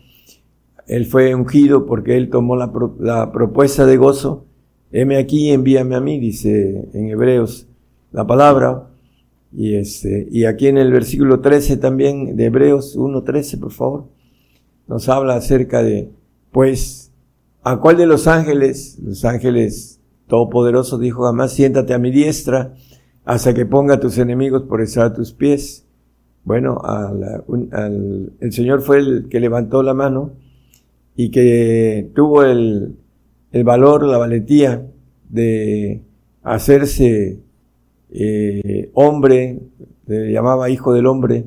Él 0.87 1.05
fue 1.05 1.33
ungido 1.33 1.85
porque 1.85 2.15
él 2.15 2.29
tomó 2.29 2.55
la, 2.55 3.31
propuesta 3.31 3.85
de 3.85 3.97
gozo. 3.97 4.45
Heme 4.91 5.17
aquí, 5.17 5.51
envíame 5.51 5.95
a 5.95 5.99
mí, 5.99 6.19
dice 6.19 6.89
en 6.93 7.09
Hebreos 7.09 7.67
la 8.11 8.25
palabra 8.25 8.87
y, 9.51 9.75
este, 9.75 10.27
y 10.31 10.45
aquí 10.45 10.67
en 10.67 10.77
el 10.77 10.91
versículo 10.91 11.39
13 11.41 11.77
también 11.77 12.35
de 12.35 12.45
Hebreos 12.45 12.97
1.13, 12.97 13.59
por 13.59 13.71
favor, 13.71 14.05
nos 14.87 15.09
habla 15.09 15.35
acerca 15.35 15.81
de, 15.81 16.11
pues, 16.51 17.11
¿a 17.63 17.77
cuál 17.77 17.97
de 17.97 18.05
los 18.05 18.27
ángeles, 18.27 18.99
los 19.03 19.25
ángeles 19.25 19.99
todopoderosos 20.27 20.99
dijo 20.99 21.23
jamás, 21.23 21.53
siéntate 21.53 21.93
a 21.93 21.99
mi 21.99 22.11
diestra 22.11 22.73
hasta 23.25 23.53
que 23.53 23.65
ponga 23.65 23.95
a 23.95 23.99
tus 23.99 24.17
enemigos 24.17 24.63
por 24.63 24.81
estar 24.81 25.05
a 25.05 25.13
tus 25.13 25.33
pies? 25.33 25.85
Bueno, 26.43 26.79
el 28.39 28.51
Señor 28.51 28.81
fue 28.81 28.99
el 28.99 29.27
que 29.29 29.39
levantó 29.39 29.81
la 29.81 29.95
mano 29.95 30.33
y 31.15 31.31
que 31.31 32.09
tuvo 32.13 32.43
el, 32.43 32.95
el 33.51 33.63
valor, 33.63 34.05
la 34.05 34.17
valentía 34.17 34.85
de 35.29 36.01
hacerse 36.43 37.39
eh, 38.11 38.89
hombre, 38.93 39.59
le 40.07 40.31
llamaba 40.31 40.69
hijo 40.69 40.93
del 40.93 41.07
hombre, 41.07 41.45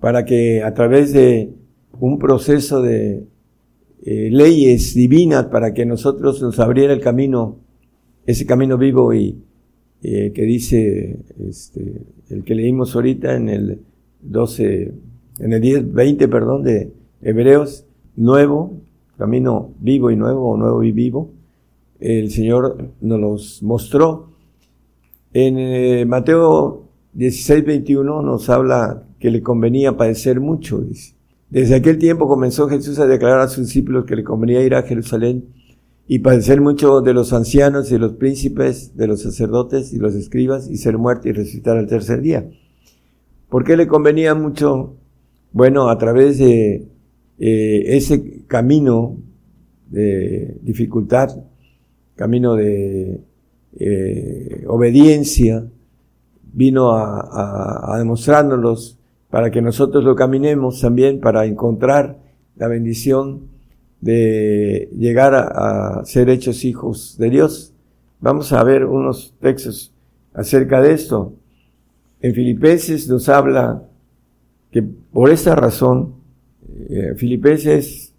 para 0.00 0.24
que 0.24 0.62
a 0.62 0.74
través 0.74 1.12
de 1.12 1.50
un 1.98 2.18
proceso 2.18 2.82
de 2.82 3.24
eh, 4.04 4.28
leyes 4.30 4.94
divinas, 4.94 5.46
para 5.46 5.72
que 5.72 5.86
nosotros 5.86 6.40
nos 6.42 6.58
abriera 6.60 6.92
el 6.92 7.00
camino, 7.00 7.58
ese 8.26 8.46
camino 8.46 8.76
vivo 8.78 9.14
y 9.14 9.36
eh, 10.02 10.32
que 10.34 10.42
dice 10.42 11.18
este, 11.48 12.02
el 12.30 12.44
que 12.44 12.54
leímos 12.54 12.94
ahorita 12.94 13.34
en 13.34 13.48
el 13.48 13.80
12, 14.22 14.92
en 15.40 15.52
el 15.52 15.60
10, 15.60 15.92
20, 15.92 16.28
perdón, 16.28 16.62
de 16.62 16.92
Hebreos, 17.22 17.86
nuevo, 18.14 18.74
camino 19.16 19.70
vivo 19.80 20.10
y 20.10 20.16
nuevo, 20.16 20.50
o 20.50 20.56
nuevo 20.56 20.82
y 20.82 20.92
vivo, 20.92 21.30
el 22.00 22.30
Señor 22.30 22.90
nos 23.00 23.20
los 23.20 23.62
mostró 23.62 24.36
en 25.32 25.58
eh, 25.58 26.06
Mateo 26.06 26.88
16, 27.12 27.64
21 27.64 28.22
nos 28.22 28.48
habla 28.48 29.02
que 29.18 29.30
le 29.30 29.42
convenía 29.42 29.96
padecer 29.96 30.40
mucho. 30.40 30.82
Desde 31.50 31.74
aquel 31.74 31.98
tiempo 31.98 32.26
comenzó 32.26 32.68
Jesús 32.68 32.98
a 32.98 33.06
declarar 33.06 33.40
a 33.40 33.48
sus 33.48 33.66
discípulos 33.66 34.06
que 34.06 34.16
le 34.16 34.24
convenía 34.24 34.62
ir 34.62 34.74
a 34.74 34.82
Jerusalén 34.82 35.46
y 36.08 36.20
padecer 36.20 36.60
mucho 36.60 37.02
de 37.02 37.12
los 37.12 37.32
ancianos 37.34 37.90
y 37.90 37.94
de 37.94 37.98
los 37.98 38.14
príncipes, 38.14 38.96
de 38.96 39.08
los 39.08 39.20
sacerdotes 39.22 39.92
y 39.92 39.98
los 39.98 40.14
escribas 40.14 40.70
y 40.70 40.78
ser 40.78 40.96
muerto 40.96 41.28
y 41.28 41.32
resucitar 41.32 41.76
al 41.76 41.86
tercer 41.86 42.22
día. 42.22 42.48
¿Por 43.48 43.64
qué 43.64 43.76
le 43.76 43.86
convenía 43.86 44.34
mucho? 44.34 44.94
Bueno, 45.52 45.90
a 45.90 45.98
través 45.98 46.38
de 46.38 46.88
eh, 47.38 47.96
ese 47.96 48.44
camino 48.46 49.18
de 49.88 50.58
dificultad, 50.62 51.30
camino 52.14 52.54
de 52.54 53.20
eh, 53.78 54.64
obediencia, 54.66 55.66
vino 56.52 56.92
a, 56.92 57.20
a, 57.20 58.02
para 59.30 59.50
que 59.50 59.60
nosotros 59.60 60.02
lo 60.02 60.14
caminemos 60.14 60.80
también 60.80 61.20
para 61.20 61.44
encontrar 61.44 62.18
la 62.56 62.68
bendición 62.68 63.48
de 64.00 64.88
llegar 64.96 65.34
a, 65.34 66.04
ser 66.04 66.30
hechos 66.30 66.64
hijos 66.64 67.16
de 67.18 67.30
Dios. 67.30 67.74
Vamos 68.20 68.52
a 68.52 68.62
ver 68.64 68.84
unos 68.84 69.34
textos 69.40 69.92
acerca 70.32 70.80
de 70.80 70.92
esto. 70.92 71.34
En 72.20 72.34
Filipenses 72.34 73.08
nos 73.08 73.28
habla 73.28 73.82
que 74.70 74.82
por 74.82 75.30
esta 75.30 75.54
razón, 75.54 76.14
eh, 76.90 77.14
Filipenses 77.16 78.14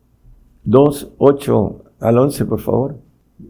2, 0.64 1.14
8 1.18 1.84
al 2.00 2.18
11, 2.18 2.46
por 2.46 2.60
favor 2.60 3.08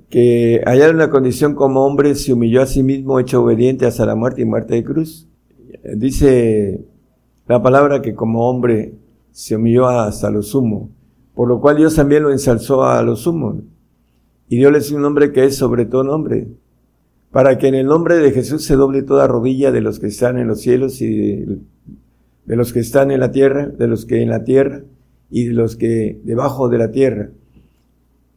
que 0.10 0.62
en 0.66 0.96
una 0.96 1.10
condición 1.10 1.56
como 1.56 1.86
hombre 1.86 2.16
se 2.16 2.34
humilló 2.34 2.62
a 2.62 2.66
sí 2.66 2.84
mismo, 2.84 3.20
hecho 3.20 3.44
obediente 3.44 3.86
hasta 3.86 4.06
la 4.06 4.16
muerte 4.16 4.42
y 4.42 4.46
muerte 4.46 4.76
de 4.76 4.84
cruz. 4.84 5.28
Dice 5.96 6.86
la 7.48 7.62
palabra 7.62 8.02
que 8.02 8.14
como 8.14 8.50
hombre 8.50 8.96
se 9.32 9.56
humilló 9.56 9.88
hasta 9.88 10.30
lo 10.30 10.42
sumo, 10.42 10.90
por 11.34 11.48
lo 11.48 11.62
cual 11.62 11.78
Dios 11.78 11.96
también 11.96 12.24
lo 12.24 12.32
ensalzó 12.32 12.84
a 12.84 13.02
lo 13.04 13.16
sumo. 13.16 13.62
Y 14.50 14.58
Dios 14.58 14.72
le 14.72 14.96
un 14.96 15.02
nombre 15.02 15.32
que 15.32 15.46
es 15.46 15.56
sobre 15.58 15.86
todo 15.86 16.04
nombre, 16.04 16.48
para 17.32 17.58
que 17.58 17.68
en 17.68 17.76
el 17.76 17.86
nombre 17.86 18.18
de 18.18 18.32
Jesús 18.32 18.64
se 18.64 18.76
doble 18.76 19.04
toda 19.04 19.28
rodilla 19.28 19.72
de 19.72 19.82
los 19.82 20.00
que 20.00 20.08
están 20.08 20.38
en 20.38 20.48
los 20.48 20.62
cielos 20.62 21.02
y 21.02 21.46
de 22.46 22.56
los 22.56 22.72
que 22.72 22.80
están 22.80 23.12
en 23.12 23.20
la 23.20 23.32
tierra, 23.32 23.68
de 23.68 23.88
los 23.88 24.06
que 24.06 24.22
en 24.22 24.30
la 24.30 24.46
tierra 24.46 24.84
y 25.30 25.46
de 25.46 25.54
los 25.54 25.76
que 25.76 26.20
debajo 26.24 26.70
de 26.70 26.78
la 26.78 26.92
tierra 26.92 27.30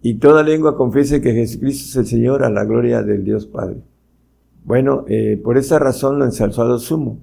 y 0.03 0.15
toda 0.15 0.43
lengua 0.43 0.77
confiese 0.77 1.21
que 1.21 1.33
Jesucristo 1.33 1.85
es 1.89 1.97
el 1.97 2.07
Señor 2.07 2.43
a 2.43 2.51
la 2.51 2.65
gloria 2.65 3.03
del 3.03 3.25
Dios 3.25 3.47
Padre. 3.47 3.77
Bueno, 4.65 5.05
eh, 5.09 5.39
por 5.43 5.59
esa 5.59 5.79
razón 5.79 6.19
lo 6.19 6.25
ensalzó 6.25 6.63
a 6.63 6.67
lo 6.67 6.79
sumo, 6.79 7.19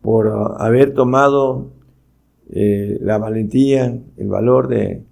por 0.00 0.32
haber 0.58 0.94
tomado 0.94 1.72
eh, 2.50 2.98
la 3.02 3.18
valentía, 3.18 3.98
el 4.16 4.28
valor 4.28 4.68
de 4.68 5.02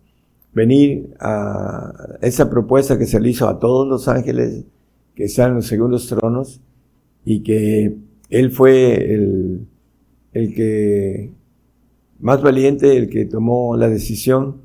venir 0.55 1.15
a 1.21 2.17
esa 2.23 2.49
propuesta 2.49 2.99
que 2.99 3.07
se 3.07 3.21
le 3.21 3.31
hizo 3.31 3.49
a 3.49 3.59
todos 3.59 3.87
los 3.87 4.09
ángeles 4.09 4.65
que 5.15 5.25
están 5.25 5.51
en 5.51 5.57
los 5.57 5.67
segundos 5.67 6.07
tronos 6.07 6.61
y 7.25 7.43
que 7.43 7.97
él 8.31 8.51
fue 8.51 9.15
el, 9.15 9.67
el 10.33 10.55
que 10.55 11.33
más 12.21 12.43
valiente, 12.43 12.97
el 12.97 13.09
que 13.09 13.25
tomó 13.25 13.77
la 13.77 13.89
decisión 13.89 14.57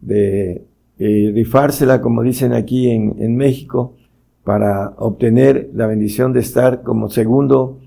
de 0.00 0.64
eh, 0.98 1.30
rifársela, 1.34 2.00
como 2.00 2.22
dicen 2.22 2.52
aquí 2.52 2.90
en, 2.90 3.36
México, 3.36 3.94
para 4.44 4.90
obtener 4.98 5.70
la 5.74 5.86
bendición 5.86 6.32
de 6.32 6.40
estar 6.40 6.82
como 6.82 7.08
segundo 7.08 7.78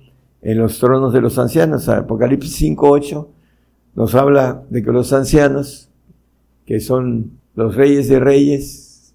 en 0.41 0.57
los 0.57 0.79
tronos 0.79 1.13
de 1.13 1.21
los 1.21 1.37
ancianos. 1.37 1.89
Apocalipsis 1.89 2.61
5.8 2.61 3.27
nos 3.95 4.15
habla 4.15 4.63
de 4.69 4.83
que 4.83 4.91
los 4.91 5.11
ancianos, 5.11 5.89
que 6.65 6.79
son 6.79 7.31
los 7.55 7.75
reyes 7.75 8.07
de 8.07 8.19
reyes, 8.19 9.13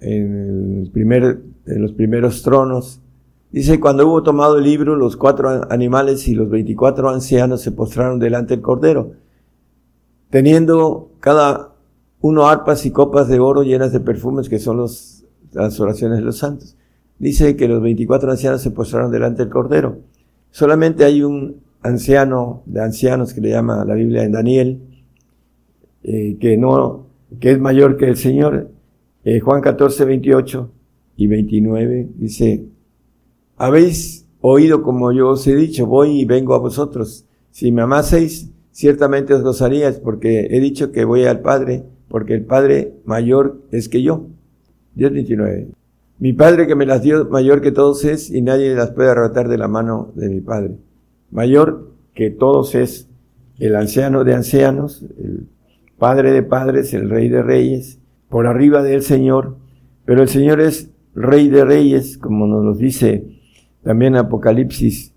en, 0.00 0.82
el 0.84 0.90
primer, 0.90 1.40
en 1.66 1.82
los 1.82 1.92
primeros 1.92 2.42
tronos, 2.42 3.00
dice, 3.52 3.80
cuando 3.80 4.06
hubo 4.06 4.22
tomado 4.22 4.58
el 4.58 4.64
libro, 4.64 4.96
los 4.96 5.16
cuatro 5.16 5.70
animales 5.70 6.28
y 6.28 6.34
los 6.34 6.48
veinticuatro 6.48 7.08
ancianos 7.08 7.62
se 7.62 7.72
postraron 7.72 8.18
delante 8.18 8.54
del 8.54 8.62
Cordero, 8.62 9.12
teniendo 10.30 11.10
cada 11.20 11.74
uno 12.20 12.48
arpas 12.48 12.84
y 12.86 12.90
copas 12.90 13.28
de 13.28 13.40
oro 13.40 13.62
llenas 13.62 13.92
de 13.92 14.00
perfumes 14.00 14.48
que 14.48 14.58
son 14.58 14.76
los, 14.76 15.24
las 15.52 15.80
oraciones 15.80 16.18
de 16.18 16.24
los 16.24 16.38
santos. 16.38 16.76
Dice 17.18 17.56
que 17.56 17.68
los 17.68 17.82
24 17.82 18.30
ancianos 18.30 18.62
se 18.62 18.70
postraron 18.70 19.10
delante 19.10 19.42
del 19.42 19.52
Cordero. 19.52 19.98
Solamente 20.50 21.04
hay 21.04 21.22
un 21.22 21.60
anciano 21.82 22.62
de 22.66 22.82
ancianos 22.82 23.32
que 23.32 23.40
le 23.40 23.50
llama 23.50 23.84
la 23.84 23.94
Biblia 23.94 24.24
en 24.24 24.32
Daniel, 24.32 24.80
eh, 26.02 26.36
que 26.40 26.56
no, 26.56 27.06
que 27.38 27.52
es 27.52 27.60
mayor 27.60 27.96
que 27.96 28.06
el 28.06 28.16
Señor, 28.16 28.70
eh, 29.24 29.40
Juan 29.40 29.60
14, 29.60 30.04
28, 30.04 30.70
y 31.16 31.26
29, 31.26 32.08
dice, 32.16 32.64
habéis 33.60 34.26
oído 34.40 34.82
como 34.82 35.12
yo 35.12 35.28
os 35.28 35.46
he 35.46 35.54
dicho, 35.54 35.84
voy 35.84 36.22
y 36.22 36.24
vengo 36.24 36.54
a 36.54 36.58
vosotros. 36.58 37.26
Si 37.50 37.70
me 37.72 37.82
amaseis, 37.82 38.50
ciertamente 38.72 39.34
os 39.34 39.42
gozaríais, 39.42 39.98
porque 39.98 40.48
he 40.50 40.60
dicho 40.60 40.92
que 40.92 41.04
voy 41.04 41.26
al 41.26 41.40
Padre, 41.40 41.84
porque 42.08 42.32
el 42.32 42.46
Padre 42.46 42.94
mayor 43.04 43.60
es 43.70 43.90
que 43.90 44.02
yo. 44.02 44.28
10.29. 44.96 45.66
Mi 46.20 46.32
Padre 46.32 46.66
que 46.66 46.74
me 46.74 46.86
las 46.86 47.02
dio 47.02 47.26
mayor 47.26 47.60
que 47.60 47.70
todos 47.70 48.06
es, 48.06 48.30
y 48.30 48.40
nadie 48.40 48.74
las 48.74 48.92
puede 48.92 49.10
arrebatar 49.10 49.48
de 49.48 49.58
la 49.58 49.68
mano 49.68 50.10
de 50.14 50.30
mi 50.30 50.40
Padre. 50.40 50.78
Mayor 51.30 51.90
que 52.14 52.30
todos 52.30 52.74
es 52.74 53.08
el 53.58 53.76
anciano 53.76 54.24
de 54.24 54.36
ancianos, 54.36 55.04
el 55.18 55.48
Padre 55.98 56.32
de 56.32 56.42
padres, 56.42 56.94
el 56.94 57.10
Rey 57.10 57.28
de 57.28 57.42
reyes, 57.42 57.98
por 58.30 58.46
arriba 58.46 58.82
del 58.82 59.02
Señor, 59.02 59.58
pero 60.06 60.22
el 60.22 60.30
Señor 60.30 60.62
es 60.62 60.88
Rey 61.14 61.48
de 61.48 61.66
reyes, 61.66 62.16
como 62.16 62.46
nos 62.46 62.64
lo 62.64 62.74
dice 62.74 63.39
también 63.82 64.16
Apocalipsis, 64.16 65.12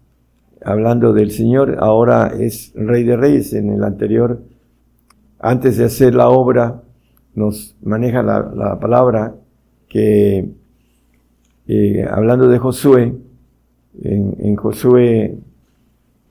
hablando 0.63 1.13
del 1.13 1.31
Señor, 1.31 1.77
ahora 1.79 2.27
es 2.27 2.71
Rey 2.75 3.03
de 3.03 3.17
Reyes. 3.17 3.53
En 3.53 3.69
el 3.69 3.83
anterior, 3.83 4.41
antes 5.39 5.77
de 5.77 5.85
hacer 5.85 6.15
la 6.15 6.29
obra, 6.29 6.81
nos 7.35 7.75
maneja 7.81 8.23
la, 8.23 8.79
palabra 8.79 9.35
que, 9.89 10.49
eh, 11.67 12.07
hablando 12.09 12.47
de 12.47 12.59
Josué, 12.59 13.13
en, 14.01 14.55
Josué 14.55 15.37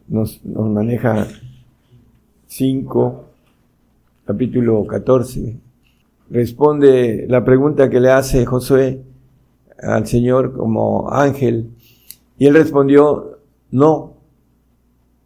nos, 0.09 0.45
nos 0.45 0.69
maneja 0.71 1.27
5, 2.47 3.25
capítulo 4.25 4.87
14, 4.87 5.57
responde 6.31 7.27
la 7.29 7.45
pregunta 7.45 7.91
que 7.91 8.01
le 8.01 8.11
hace 8.11 8.45
Josué 8.47 9.03
al 9.83 10.07
Señor 10.07 10.57
como 10.57 11.11
ángel, 11.11 11.71
y 12.43 12.47
él 12.47 12.55
respondió, 12.55 13.39
no. 13.71 14.15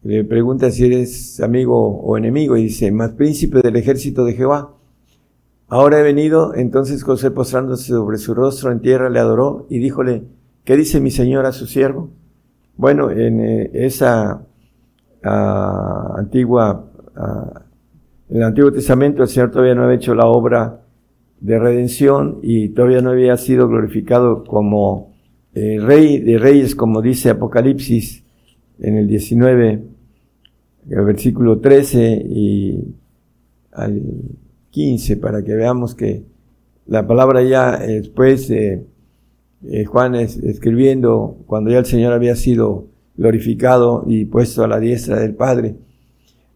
Le 0.03 0.23
pregunta 0.23 0.69
si 0.69 0.85
eres 0.85 1.41
amigo 1.41 1.99
o 1.99 2.15
enemigo 2.15 2.55
y 2.57 2.65
dice, 2.65 2.91
más 2.91 3.13
príncipe 3.13 3.59
del 3.63 3.75
ejército 3.75 4.23
de 4.23 4.33
Jehová. 4.33 4.75
Ahora 5.67 5.99
he 5.99 6.03
venido, 6.03 6.53
entonces 6.53 7.03
José 7.03 7.31
postrándose 7.31 7.87
sobre 7.87 8.19
su 8.19 8.35
rostro 8.35 8.71
en 8.71 8.81
tierra 8.81 9.09
le 9.09 9.17
adoró 9.17 9.65
y 9.67 9.79
díjole, 9.79 10.25
¿qué 10.63 10.77
dice 10.77 11.01
mi 11.01 11.09
señor 11.09 11.47
a 11.47 11.53
su 11.53 11.65
siervo? 11.65 12.11
Bueno, 12.75 13.09
en 13.09 13.39
eh, 13.39 13.71
esa 13.73 14.45
ah, 15.23 16.13
antigua, 16.19 16.85
ah, 17.15 17.63
en 18.29 18.37
el 18.37 18.43
Antiguo 18.43 18.71
Testamento 18.71 19.23
el 19.23 19.29
Señor 19.29 19.49
todavía 19.49 19.73
no 19.73 19.85
había 19.85 19.95
hecho 19.95 20.13
la 20.13 20.27
obra 20.27 20.81
de 21.39 21.57
redención 21.57 22.37
y 22.43 22.69
todavía 22.69 23.01
no 23.01 23.09
había 23.09 23.37
sido 23.37 23.67
glorificado 23.67 24.43
como 24.43 25.06
eh, 25.57 25.79
rey 25.79 26.19
de 26.19 26.37
reyes, 26.37 26.75
como 26.75 27.01
dice 27.01 27.31
Apocalipsis 27.31 28.23
en 28.79 28.95
el 28.95 29.07
19, 29.07 29.81
el 30.87 31.01
versículo 31.01 31.59
13 31.59 32.25
y 32.29 32.95
al 33.71 34.03
15, 34.69 35.17
para 35.17 35.43
que 35.43 35.55
veamos 35.55 35.95
que 35.95 36.21
la 36.85 37.07
palabra 37.07 37.41
ya 37.41 37.79
después 37.79 38.47
de 38.49 38.85
eh, 39.65 39.85
Juan 39.85 40.13
escribiendo, 40.13 41.39
cuando 41.47 41.71
ya 41.71 41.79
el 41.79 41.85
Señor 41.85 42.13
había 42.13 42.35
sido 42.35 42.89
glorificado 43.15 44.03
y 44.05 44.25
puesto 44.25 44.63
a 44.63 44.67
la 44.67 44.79
diestra 44.79 45.19
del 45.19 45.33
Padre, 45.33 45.75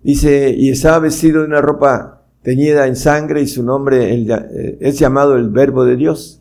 dice, 0.03 0.53
y 0.55 0.69
estaba 0.69 0.99
vestido 0.99 1.41
de 1.41 1.47
una 1.47 1.61
ropa 1.61 2.21
teñida 2.43 2.85
en 2.85 2.95
sangre 2.95 3.41
y 3.41 3.47
su 3.47 3.63
nombre 3.63 4.13
eh, 4.13 4.77
es 4.79 4.99
llamado 4.99 5.37
el 5.37 5.49
Verbo 5.49 5.85
de 5.85 5.95
Dios. 5.95 6.40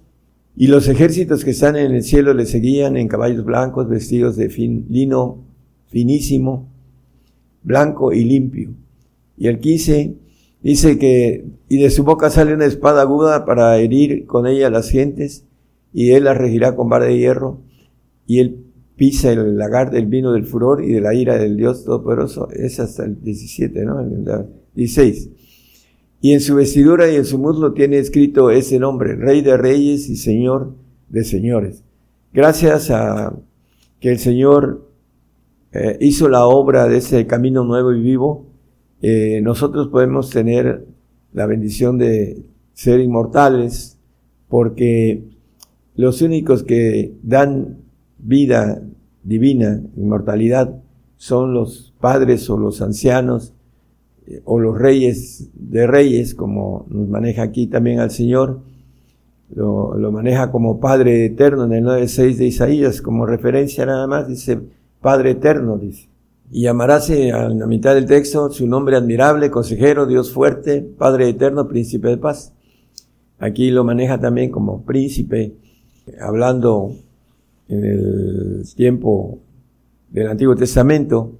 Y 0.57 0.67
los 0.67 0.89
ejércitos 0.89 1.45
que 1.45 1.51
están 1.51 1.77
en 1.77 1.93
el 1.93 2.03
cielo 2.03 2.35
le 2.35 2.45
seguían 2.47 2.97
en 2.97 3.09
caballos 3.09 3.45
blancos, 3.45 3.89
vestidos 3.89 4.37
de 4.37 4.51
fin, 4.51 4.87
lino 4.91 5.39
finísimo, 5.89 6.69
blanco 7.63 8.13
y 8.13 8.25
limpio. 8.25 8.71
Y 9.37 9.49
el 9.49 9.59
15 9.59 10.15
dice 10.63 10.99
que, 10.99 11.45
y 11.69 11.79
de 11.79 11.91
su 11.91 12.05
boca 12.05 12.31
sale 12.31 12.55
una 12.55 12.67
espada 12.67 13.03
aguda 13.03 13.45
para 13.45 13.77
herir 13.79 14.27
con 14.27 14.47
ella 14.47 14.67
a 14.67 14.71
las 14.71 14.91
gentes, 14.91 15.45
y 15.93 16.11
él 16.13 16.25
la 16.25 16.35
regirá 16.35 16.77
con 16.77 16.89
vara 16.89 17.07
de 17.07 17.19
hierro, 17.19 17.61
y 18.27 18.41
él 18.41 18.65
pisa 18.97 19.33
el 19.33 19.57
lagar 19.57 19.91
del 19.91 20.07
vino 20.07 20.33
del 20.33 20.45
furor 20.45 20.85
y 20.85 20.93
de 20.93 21.01
la 21.01 21.15
ira 21.15 21.39
del 21.39 21.57
Dios 21.57 21.85
Todopoderoso. 21.85 22.51
Es 22.51 22.81
hasta 22.81 23.05
el 23.05 23.23
17, 23.23 23.85
¿no? 23.87 23.99
El 24.01 24.47
16. 24.75 25.31
Y 26.21 26.33
en 26.33 26.41
su 26.41 26.55
vestidura 26.55 27.11
y 27.11 27.17
en 27.17 27.25
su 27.25 27.39
muslo 27.39 27.73
tiene 27.73 27.99
escrito 27.99 28.51
ese 28.51 28.79
nombre, 28.79 29.17
Rey 29.17 29.41
de 29.41 29.57
Reyes 29.57 30.09
y 30.09 30.17
Señor 30.17 30.75
de 31.09 31.25
Señores. 31.25 31.83
Gracias 32.33 32.91
a 32.91 33.35
que 34.01 34.11
el 34.11 34.19
Señor 34.19 34.87
eh, 35.73 35.97
hizo 36.01 36.29
la 36.29 36.47
obra 36.47 36.89
de 36.89 36.99
ese 36.99 37.27
camino 37.27 37.65
nuevo 37.65 37.93
y 37.93 38.01
vivo, 38.01 38.47
eh, 39.03 39.41
nosotros 39.43 39.89
podemos 39.89 40.31
tener 40.31 40.87
la 41.33 41.47
bendición 41.47 41.97
de 41.97 42.45
ser 42.75 43.01
inmortales, 43.01 43.99
porque 44.49 45.25
los 45.95 46.23
únicos 46.23 46.65
que 46.65 47.15
dan 47.23 47.79
vida 48.19 48.83
divina, 49.23 49.83
inmortalidad, 49.97 50.83
son 51.17 51.55
los 51.55 51.95
padres 52.01 52.49
o 52.51 52.59
los 52.59 52.83
ancianos 52.83 53.55
o 54.45 54.59
los 54.59 54.79
reyes 54.79 55.51
de 55.55 55.87
reyes, 55.87 56.35
como 56.35 56.87
nos 56.89 57.09
maneja 57.09 57.43
aquí 57.43 57.67
también 57.67 58.01
al 58.01 58.11
Señor, 58.11 58.61
lo, 59.55 60.13
maneja 60.13 60.51
como 60.51 60.79
Padre 60.79 61.27
eterno 61.27 61.65
en 61.65 61.73
el 61.73 61.85
9.6 61.85 62.37
de 62.37 62.47
Isaías, 62.47 63.03
como 63.03 63.27
referencia 63.27 63.85
nada 63.85 64.07
más, 64.07 64.29
dice 64.29 64.61
Padre 65.01 65.33
eterno, 65.33 65.77
dice. 65.77 66.09
Y 66.53 66.63
llamarase 66.63 67.33
a 67.33 67.49
la 67.49 67.67
mitad 67.67 67.95
del 67.95 68.07
texto 68.07 68.51
su 68.51 68.67
nombre 68.67 68.97
admirable, 68.97 69.51
consejero, 69.51 70.07
Dios 70.07 70.33
fuerte, 70.33 70.83
Padre 70.83 71.29
eterno, 71.29 71.69
príncipe 71.69 72.09
de 72.09 72.17
paz. 72.17 72.53
Aquí 73.39 73.71
lo 73.71 73.85
maneja 73.85 74.19
también 74.19 74.51
como 74.51 74.83
príncipe, 74.83 75.55
hablando 76.21 76.93
en 77.69 77.85
el 77.85 78.75
tiempo 78.75 79.39
del 80.11 80.29
Antiguo 80.29 80.57
Testamento, 80.57 81.33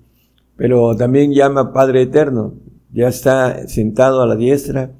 pero 0.57 0.97
también 0.97 1.33
llama 1.33 1.73
Padre 1.73 2.03
eterno, 2.03 2.55
ya 2.93 3.09
está 3.09 3.67
sentado 3.69 4.23
a 4.23 4.27
la 4.27 4.37
diestra 4.37 4.93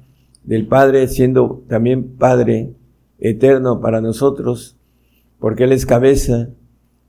del 0.43 0.67
Padre, 0.67 1.07
siendo 1.07 1.63
también 1.67 2.15
Padre 2.17 2.73
eterno 3.19 3.81
para 3.81 4.01
nosotros, 4.01 4.77
porque 5.39 5.65
Él 5.65 5.71
es 5.71 5.85
cabeza 5.85 6.49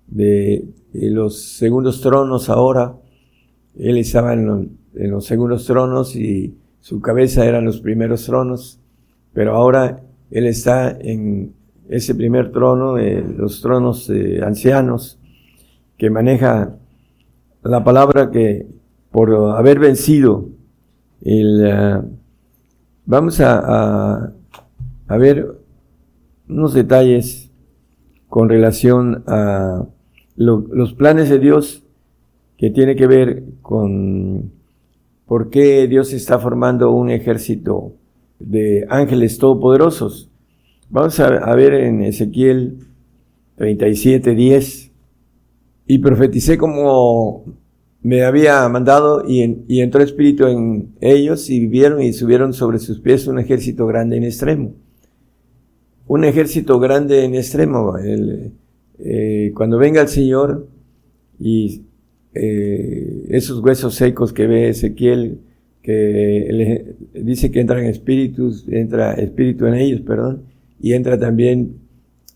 de, 0.07 0.69
los 0.93 1.41
segundos 1.43 2.01
tronos 2.01 2.51
ahora. 2.51 2.97
Él 3.79 3.97
estaba 3.97 4.35
en, 4.35 4.77
los 4.95 5.25
segundos 5.25 5.65
tronos 5.67 6.17
y 6.17 6.55
su 6.81 7.01
cabeza 7.01 7.47
eran 7.47 7.65
los 7.65 7.81
primeros 7.81 8.27
tronos, 8.27 8.79
pero 9.33 9.55
ahora 9.55 10.03
Él 10.31 10.47
está 10.47 10.97
en 11.01 11.55
ese 11.89 12.15
primer 12.15 12.53
trono, 12.53 12.95
de 12.95 13.23
los 13.37 13.61
tronos 13.63 14.11
ancianos, 14.43 15.19
que 15.97 16.11
maneja 16.11 16.77
la 17.63 17.85
palabra 17.85 18.31
que 18.31 18.67
por 19.11 19.35
haber 19.57 19.79
vencido 19.79 20.49
eh, 21.25 22.01
vamos 23.07 23.41
a, 23.41 24.33
a, 25.09 25.17
ver 25.17 25.47
unos 26.49 26.75
detalles 26.75 27.51
con 28.29 28.49
relación 28.49 29.23
a 29.27 29.85
los 30.37 30.95
planes 30.95 31.29
de 31.29 31.39
Dios 31.39 31.85
que 32.57 32.71
tiene 32.71 32.97
que 32.97 33.07
ver 33.07 33.45
con 33.61 34.53
por 35.27 35.51
qué 35.51 35.87
Dios 35.89 36.13
está 36.13 36.39
formando 36.39 36.91
un 36.93 37.11
ejército 37.11 37.95
de 38.39 38.87
ángeles 38.89 39.39
todopoderosos. 39.39 40.31
Vamos 40.91 41.19
a, 41.21 41.27
a 41.27 41.55
ver 41.55 41.75
en 41.75 42.03
Ezequiel 42.03 42.79
37, 43.57 44.35
10. 44.35 44.91
Y 45.87 45.99
profeticé 45.99 46.59
como 46.59 47.45
me 48.03 48.25
había 48.25 48.69
mandado 48.69 49.25
y, 49.27 49.65
y, 49.69 49.81
entró 49.81 50.03
espíritu 50.03 50.47
en 50.47 50.95
ellos 51.01 51.49
y 51.51 51.61
vivieron 51.61 52.03
y 52.03 52.13
subieron 52.13 52.53
sobre 52.53 52.79
sus 52.81 52.99
pies 53.01 53.29
un 53.29 53.39
ejército 53.39 53.87
grande 53.87 54.17
en 54.17 54.25
extremo. 54.25 54.75
Un 56.09 56.25
ejército 56.25 56.81
grande 56.81 57.25
en 57.25 57.37
extremo. 57.37 57.95
Eh, 58.99 59.53
cuando 59.55 59.79
venga 59.79 60.01
el 60.01 60.09
Señor 60.09 60.69
y 61.39 61.83
eh, 62.35 63.25
esos 63.29 63.61
huesos 63.61 63.95
secos 63.95 64.33
que 64.33 64.47
ve 64.49 64.69
Ezequiel, 64.69 65.39
que 65.81 66.95
dice 67.15 67.51
que 67.51 67.61
entran 67.61 67.85
espíritus, 67.85 68.67
entra 68.69 69.15
espíritu 69.15 69.67
en 69.67 69.75
ellos, 69.75 70.01
perdón, 70.01 70.43
y 70.81 70.93
entra 70.93 71.19
también 71.19 71.77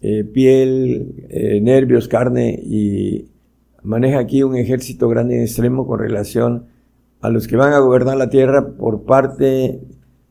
eh, 0.01 0.25
piel, 0.25 1.63
nervios, 1.63 2.09
carne 2.09 2.59
y 2.65 3.27
maneja 3.87 4.19
aquí 4.19 4.43
un 4.43 4.57
ejército 4.57 5.09
grande 5.09 5.37
en 5.37 5.43
extremo 5.43 5.87
con 5.87 5.99
relación 5.99 6.67
a 7.21 7.31
los 7.31 7.49
que 7.49 7.57
van 7.57 7.73
a 7.73 7.79
gobernar 7.79 8.17
la 8.17 8.29
tierra 8.29 8.75
por 8.77 9.05
parte 9.05 9.81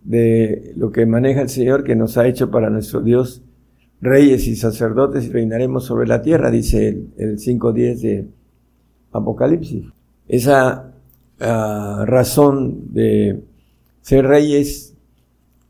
de 0.04 0.74
lo 0.76 0.92
que 0.92 1.06
maneja 1.06 1.42
el 1.42 1.50
Señor 1.50 1.84
que 1.84 1.96
nos 1.96 2.18
ha 2.18 2.28
hecho 2.28 2.52
para 2.52 2.70
nuestro 2.70 3.02
Dios 3.02 3.42
reyes 4.02 4.48
y 4.48 4.56
sacerdotes 4.56 5.26
y 5.26 5.32
reinaremos 5.32 5.86
sobre 5.86 6.08
la 6.08 6.22
tierra, 6.22 6.52
dice 6.52 6.90
el, 6.90 7.14
el 7.18 7.38
5.10 7.40 8.00
de 8.02 8.28
Apocalipsis. 9.12 9.86
Esa 10.28 10.94
ah, 11.40 12.04
razón 12.06 12.94
de 12.94 13.44
ser 14.02 14.28
reyes 14.28 14.96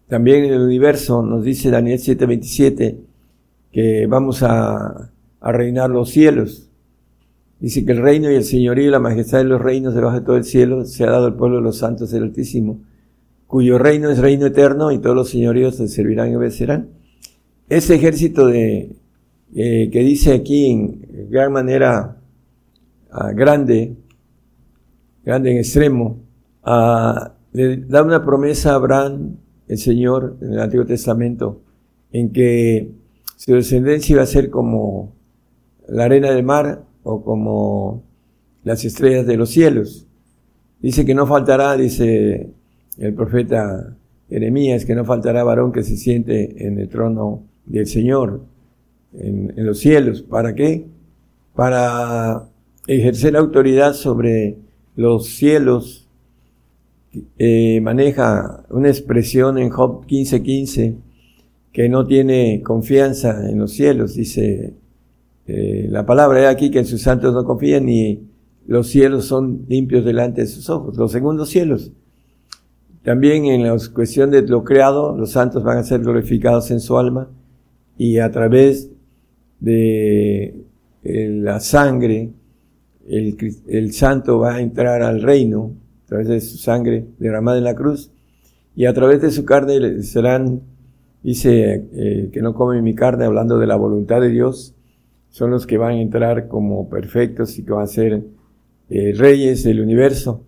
también 0.08 0.46
en 0.46 0.54
el 0.54 0.62
universo, 0.62 1.24
nos 1.24 1.44
dice 1.44 1.72
Daniel 1.72 2.00
7:27, 2.00 2.98
que 3.72 4.08
vamos 4.08 4.44
a, 4.44 5.12
a 5.40 5.52
reinar 5.52 5.90
los 5.90 6.10
cielos. 6.10 6.70
Dice 7.60 7.86
que 7.86 7.94
el 7.94 8.02
reino 8.02 8.30
y 8.30 8.36
el 8.36 8.44
señorío 8.44 8.88
y 8.88 8.92
la 8.92 9.00
majestad 9.00 9.38
de 9.40 9.46
los 9.46 9.62
reinos 9.62 9.96
debajo 9.96 10.20
de 10.20 10.26
todo 10.26 10.36
el 10.36 10.44
cielo 10.44 10.86
se 10.86 11.04
ha 11.06 11.12
dado 11.12 11.28
al 11.28 11.36
pueblo 11.36 11.58
de 11.58 11.64
los 11.64 11.78
santos 11.78 12.12
del 12.12 12.24
Altísimo, 12.24 12.82
cuyo 13.48 13.78
reino 13.78 14.10
es 14.10 14.20
reino 14.20 14.46
eterno 14.48 14.92
y 14.92 15.00
todos 15.00 15.16
los 15.16 15.30
señoríos 15.30 15.76
se 15.76 15.88
servirán 15.88 16.32
y 16.32 16.36
obedecerán. 16.36 16.90
Ese 17.70 17.96
ejército 17.96 18.48
de, 18.48 18.96
eh, 19.56 19.90
que 19.90 20.00
dice 20.00 20.34
aquí 20.34 20.70
en 20.70 21.30
gran 21.30 21.54
manera 21.54 22.18
ah, 23.12 23.32
grande, 23.32 23.96
grande 25.24 25.52
en 25.52 25.58
extremo, 25.58 26.20
ah, 26.64 27.34
le 27.54 27.78
da 27.78 28.04
una 28.04 28.24
promesa 28.24 28.74
a 28.74 28.76
Abraham, 28.76 29.38
el 29.68 29.78
Señor, 29.78 30.38
en 30.42 30.54
el 30.54 30.60
Antiguo 30.60 30.86
Testamento, 30.86 31.62
en 32.12 32.34
que 32.34 32.92
su 33.38 33.54
descendencia 33.54 34.14
iba 34.14 34.24
a 34.24 34.28
ser 34.28 34.50
como 34.50 35.16
la 35.88 36.04
arena 36.04 36.32
del 36.32 36.44
mar 36.44 36.84
o 37.06 37.24
como 37.24 38.04
las 38.64 38.84
estrellas 38.84 39.26
de 39.26 39.38
los 39.38 39.52
cielos. 39.52 40.06
Dice 40.82 41.06
que 41.06 41.14
no 41.14 41.26
faltará, 41.26 41.78
dice 41.78 42.50
el 42.98 43.14
profeta 43.14 43.96
Jeremías, 44.28 44.86
que 44.86 44.96
no 44.96 45.06
faltará 45.06 45.44
varón 45.44 45.72
que 45.72 45.84
se 45.84 45.96
siente 45.96 46.68
en 46.68 46.80
el 46.80 46.90
trono 46.90 47.44
del 47.66 47.88
Señor 47.88 48.42
en, 49.14 49.54
los 49.56 49.80
cielos. 49.80 50.24
¿Para 50.24 50.56
qué? 50.56 50.88
Para 51.56 52.50
ejercer 52.88 53.38
autoridad 53.38 53.94
sobre 53.94 54.58
los 54.96 55.28
cielos. 55.28 56.10
Eh, 57.38 57.80
maneja 57.82 58.66
una 58.70 58.90
expresión 58.90 59.58
en 59.60 59.70
Job 59.70 60.06
15:15 60.08 60.96
que 61.72 61.88
no 61.88 62.06
tiene 62.08 62.62
confianza 62.64 63.48
en 63.48 63.60
los 63.60 63.74
cielos. 63.74 64.16
Dice 64.16 64.74
eh, 65.48 65.88
la 65.90 66.06
palabra 66.06 66.42
es 66.42 66.48
aquí 66.48 66.72
que 66.72 66.80
en 66.80 66.86
sus 66.86 67.02
santos 67.02 67.34
no 67.34 67.44
confían 67.46 67.86
ni 67.86 68.28
los 68.68 68.88
cielos 68.88 69.26
son 69.26 69.66
limpios 69.68 70.04
delante 70.04 70.42
de 70.42 70.48
sus 70.48 70.70
ojos. 70.70 70.98
Los 70.98 71.12
segundos 71.12 71.50
cielos. 71.50 71.92
También 73.04 73.46
en 73.46 73.64
la 73.64 73.78
cuestión 73.94 74.32
de 74.32 74.42
lo 74.42 74.64
creado, 74.64 75.16
los 75.16 75.32
santos 75.32 75.64
van 75.64 75.78
a 75.78 75.84
ser 75.84 76.02
glorificados 76.02 76.72
en 76.72 76.80
su 76.80 76.98
alma 76.98 77.30
y 77.98 78.18
a 78.18 78.32
través 78.32 78.90
de 79.60 80.66
eh, 81.04 81.30
la 81.30 81.60
sangre, 81.60 82.32
el, 83.08 83.94
santo 83.94 84.40
va 84.40 84.56
a 84.56 84.62
entrar 84.62 85.04
al 85.04 85.22
reino, 85.22 85.74
a 86.06 86.08
través 86.08 86.28
de 86.28 86.42
su 86.42 86.58
sangre 86.58 87.06
derramada 87.20 87.60
en 87.60 87.64
la 87.64 87.76
cruz, 87.76 88.12
y 88.76 88.86
a 88.86 88.94
través 88.94 89.22
de 89.22 89.30
su 89.30 89.46
carne 89.46 90.02
serán, 90.02 90.62
dice, 91.22 91.88
eh, 91.94 92.30
que 92.34 92.42
no 92.42 92.56
comen 92.56 92.84
mi 92.84 92.96
carne, 92.96 93.26
hablando 93.26 93.60
de 93.60 93.68
la 93.68 93.76
voluntad 93.76 94.20
de 94.20 94.30
Dios, 94.30 94.75
son 95.36 95.52
los 95.52 95.68
que 95.68 95.78
van 95.78 95.96
a 95.96 96.02
entrar 96.02 96.48
como 96.48 96.88
perfectos 96.88 97.60
y 97.60 97.66
que 97.66 97.74
van 97.74 97.84
a 97.84 97.88
ser 97.88 98.24
eh, 98.90 99.12
reyes 99.18 99.66
del 99.66 99.82
universo 99.82 100.46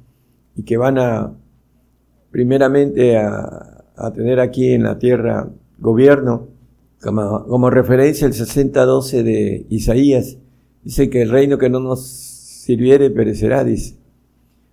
y 0.56 0.64
que 0.64 0.78
van 0.78 0.98
a, 0.98 1.34
primeramente, 2.32 3.18
a, 3.18 3.84
a 3.98 4.14
tener 4.14 4.40
aquí 4.40 4.72
en 4.72 4.84
la 4.84 4.98
tierra 4.98 5.50
gobierno, 5.78 6.48
como, 7.02 7.70
referencia 7.70 8.28
el 8.28 8.34
60-12 8.34 9.24
de 9.24 9.66
Isaías, 9.68 10.38
dice 10.86 11.10
que 11.10 11.24
el 11.24 11.32
reino 11.32 11.58
que 11.58 11.70
no 11.70 11.82
nos 11.82 12.08
sirviere 12.08 13.10
perecerá, 13.10 13.66
dice. 13.66 13.98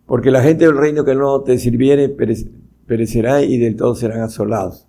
Porque 0.06 0.30
la 0.30 0.44
gente 0.44 0.64
del 0.64 0.76
reino 0.76 1.04
que 1.04 1.16
no 1.16 1.40
te 1.40 1.58
sirviere 1.58 2.08
perecerá 2.86 3.42
y 3.42 3.58
del 3.58 3.74
todo 3.74 3.96
serán 3.96 4.20
asolados. 4.20 4.86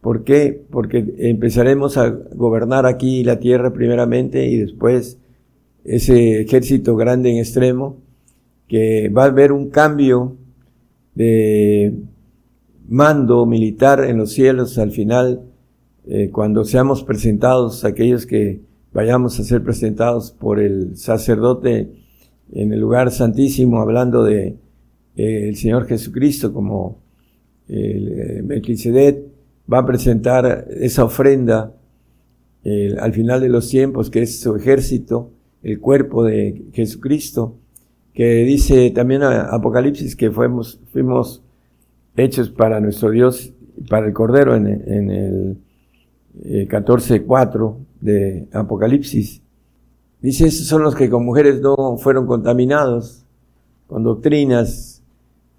¿Por 0.00 0.24
qué? 0.24 0.60
Porque 0.70 1.14
empezaremos 1.18 1.96
a 1.96 2.08
gobernar 2.08 2.86
aquí 2.86 3.24
la 3.24 3.38
tierra 3.40 3.72
primeramente 3.72 4.46
y 4.46 4.58
después 4.58 5.18
ese 5.84 6.42
ejército 6.42 6.96
grande 6.96 7.30
en 7.30 7.38
extremo, 7.38 7.96
que 8.68 9.08
va 9.08 9.24
a 9.24 9.26
haber 9.26 9.52
un 9.52 9.70
cambio 9.70 10.36
de 11.14 11.94
mando 12.88 13.44
militar 13.46 14.04
en 14.04 14.18
los 14.18 14.32
cielos 14.32 14.78
al 14.78 14.92
final 14.92 15.42
eh, 16.10 16.30
cuando 16.30 16.64
seamos 16.64 17.02
presentados, 17.04 17.84
aquellos 17.84 18.24
que 18.24 18.62
vayamos 18.94 19.38
a 19.38 19.44
ser 19.44 19.62
presentados 19.62 20.30
por 20.30 20.58
el 20.58 20.96
sacerdote 20.96 21.90
en 22.50 22.72
el 22.72 22.80
lugar 22.80 23.10
santísimo, 23.10 23.82
hablando 23.82 24.24
de 24.24 24.56
eh, 25.16 25.48
el 25.48 25.56
Señor 25.56 25.86
Jesucristo 25.86 26.52
como 26.54 26.98
eh, 27.68 28.40
Melquisedec, 28.42 29.18
va 29.72 29.78
a 29.78 29.86
presentar 29.86 30.66
esa 30.70 31.04
ofrenda 31.04 31.74
al 33.00 33.12
final 33.12 33.40
de 33.40 33.48
los 33.48 33.68
tiempos, 33.68 34.10
que 34.10 34.22
es 34.22 34.40
su 34.40 34.54
ejército, 34.56 35.30
el 35.62 35.80
cuerpo 35.80 36.24
de 36.24 36.66
Jesucristo, 36.72 37.56
que 38.14 38.44
dice 38.44 38.90
también 38.90 39.22
Apocalipsis 39.22 40.16
que 40.16 40.30
fuimos, 40.30 41.42
hechos 42.16 42.50
para 42.50 42.80
nuestro 42.80 43.10
Dios, 43.10 43.52
para 43.88 44.06
el 44.06 44.12
Cordero 44.12 44.56
en, 44.56 44.66
el 44.66 45.58
14.4 46.68 47.76
eh, 47.76 47.84
de 48.00 48.48
Apocalipsis. 48.52 49.40
Dice, 50.20 50.46
esos 50.46 50.66
son 50.66 50.82
los 50.82 50.96
que 50.96 51.08
con 51.08 51.24
mujeres 51.24 51.60
no 51.60 51.96
fueron 51.96 52.26
contaminados, 52.26 53.24
con 53.86 54.02
doctrinas, 54.02 54.97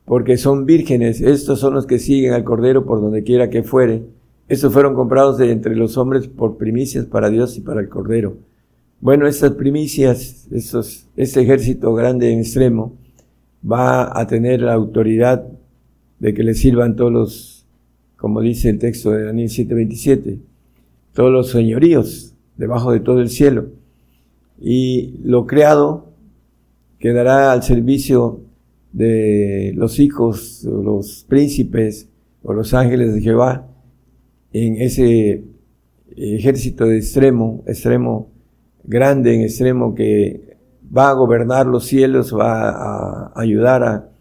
porque 0.10 0.38
son 0.38 0.66
vírgenes. 0.66 1.22
Estos 1.22 1.60
son 1.60 1.76
los 1.76 1.86
que 1.86 2.00
siguen 2.00 2.34
al 2.34 2.44
Cordero 2.44 2.84
por 2.84 3.00
donde 3.00 3.22
quiera 3.22 3.52
que 3.52 3.62
fuere. 3.62 4.02
Estos 4.48 4.74
fueron 4.74 4.96
comprados 4.96 5.38
de 5.38 5.52
entre 5.52 5.76
los 5.76 6.00
hombres 6.00 6.28
por 6.28 6.58
primicias 6.58 7.06
para 7.06 7.30
Dios 7.30 7.56
y 7.58 7.62
para 7.62 7.80
el 7.80 7.90
Cordero. 7.90 8.36
Bueno, 9.02 9.28
estas 9.28 9.52
primicias, 9.52 10.48
estos, 10.50 11.06
este 11.16 11.42
ejército 11.42 11.94
grande 11.94 12.34
en 12.34 12.40
extremo, 12.40 12.96
va 13.64 14.20
a 14.20 14.26
tener 14.26 14.64
la 14.64 14.74
autoridad 14.74 15.46
de 16.18 16.34
que 16.34 16.42
le 16.42 16.56
sirvan 16.56 16.96
todos 16.96 17.12
los, 17.12 17.68
como 18.18 18.42
dice 18.42 18.72
el 18.72 18.80
texto 18.80 19.12
de 19.12 19.26
Daniel 19.26 19.50
7:27, 19.50 20.40
todos 21.14 21.32
los 21.32 21.52
señoríos 21.52 22.34
debajo 22.58 22.92
de 22.92 23.00
todo 23.00 23.22
el 23.22 23.30
cielo. 23.30 23.68
Y 24.60 25.20
lo 25.24 25.46
creado 25.46 26.08
quedará 26.98 27.52
al 27.52 27.62
servicio 27.62 28.49
de 28.92 29.74
los 29.76 30.00
hijos, 30.00 30.64
los 30.64 31.26
príncipes 31.28 32.10
o 32.44 32.54
los 32.54 32.74
ángeles 32.74 33.14
de 33.14 33.22
Jehová 33.22 33.68
en 34.52 34.82
ese 34.82 35.44
ejército 36.16 36.86
de 36.86 36.98
extremo, 36.98 37.64
extremo 37.68 38.32
grande, 38.84 39.36
en 39.36 39.42
extremo 39.42 39.94
que 39.94 40.58
va 40.96 41.10
a 41.10 41.14
gobernar 41.14 41.68
los 41.68 41.86
cielos, 41.86 42.36
va 42.36 42.70
a 42.70 43.40
ayudar 43.40 44.12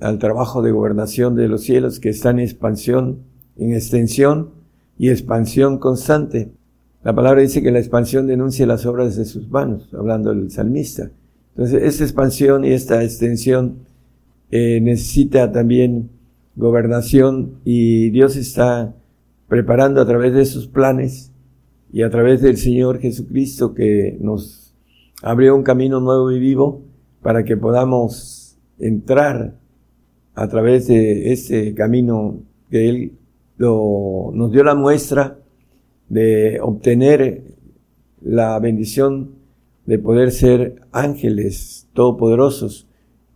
al 0.00 0.18
trabajo 0.18 0.62
de 0.62 0.70
gobernación 0.70 1.34
de 1.34 1.48
los 1.48 1.62
cielos 1.62 1.98
que 1.98 2.10
está 2.10 2.30
en 2.30 2.40
expansión, 2.40 3.24
en 3.56 3.72
extensión, 3.72 4.56
y 4.98 5.10
expansión 5.10 5.78
constante. 5.78 6.52
La 7.02 7.14
palabra 7.14 7.42
dice 7.42 7.62
que 7.62 7.70
la 7.70 7.78
expansión 7.78 8.26
denuncia 8.26 8.66
las 8.66 8.86
obras 8.86 9.16
de 9.16 9.24
sus 9.24 9.48
manos, 9.48 9.88
hablando 9.94 10.34
del 10.34 10.50
salmista. 10.50 11.10
Entonces, 11.56 11.84
esta 11.84 12.04
expansión 12.04 12.66
y 12.66 12.72
esta 12.72 13.02
extensión 13.02 13.78
eh, 14.50 14.78
necesita 14.82 15.50
también 15.52 16.10
gobernación 16.54 17.60
y 17.64 18.10
Dios 18.10 18.36
está 18.36 18.94
preparando 19.48 20.02
a 20.02 20.06
través 20.06 20.34
de 20.34 20.44
sus 20.44 20.66
planes 20.66 21.32
y 21.90 22.02
a 22.02 22.10
través 22.10 22.42
del 22.42 22.58
Señor 22.58 22.98
Jesucristo 22.98 23.72
que 23.72 24.18
nos 24.20 24.74
abrió 25.22 25.56
un 25.56 25.62
camino 25.62 25.98
nuevo 25.98 26.30
y 26.30 26.38
vivo 26.38 26.82
para 27.22 27.42
que 27.42 27.56
podamos 27.56 28.58
entrar 28.78 29.54
a 30.34 30.48
través 30.48 30.88
de 30.88 31.32
ese 31.32 31.72
camino 31.74 32.38
que 32.70 32.90
Él 32.90 33.12
nos 33.56 34.52
dio 34.52 34.62
la 34.62 34.74
muestra 34.74 35.38
de 36.10 36.60
obtener 36.60 37.44
la 38.20 38.58
bendición 38.58 39.35
de 39.86 39.98
poder 39.98 40.32
ser 40.32 40.82
ángeles 40.92 41.88
todopoderosos 41.94 42.86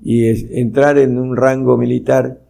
y 0.03 0.27
entrar 0.59 0.99
en 0.99 1.19
un 1.19 1.37
rango 1.37 1.77
militar 1.77 2.41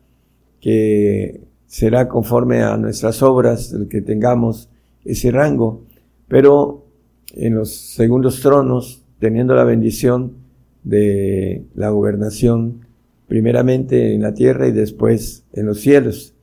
que 0.60 1.42
será 1.66 2.08
conforme 2.08 2.62
a 2.62 2.76
nuestras 2.76 3.22
obras, 3.22 3.72
el 3.72 3.88
que 3.88 4.02
tengamos 4.02 4.68
ese 5.04 5.30
rango, 5.30 5.84
pero 6.28 6.86
en 7.32 7.54
los 7.54 7.70
segundos 7.70 8.40
tronos, 8.40 9.04
teniendo 9.18 9.54
la 9.54 9.64
bendición 9.64 10.32
de 10.82 11.64
la 11.74 11.90
gobernación, 11.90 12.86
primeramente 13.28 14.14
en 14.14 14.22
la 14.22 14.34
tierra 14.34 14.66
y 14.66 14.72
después 14.72 15.44
en 15.52 15.66
los 15.66 15.80
cielos. 15.80 16.34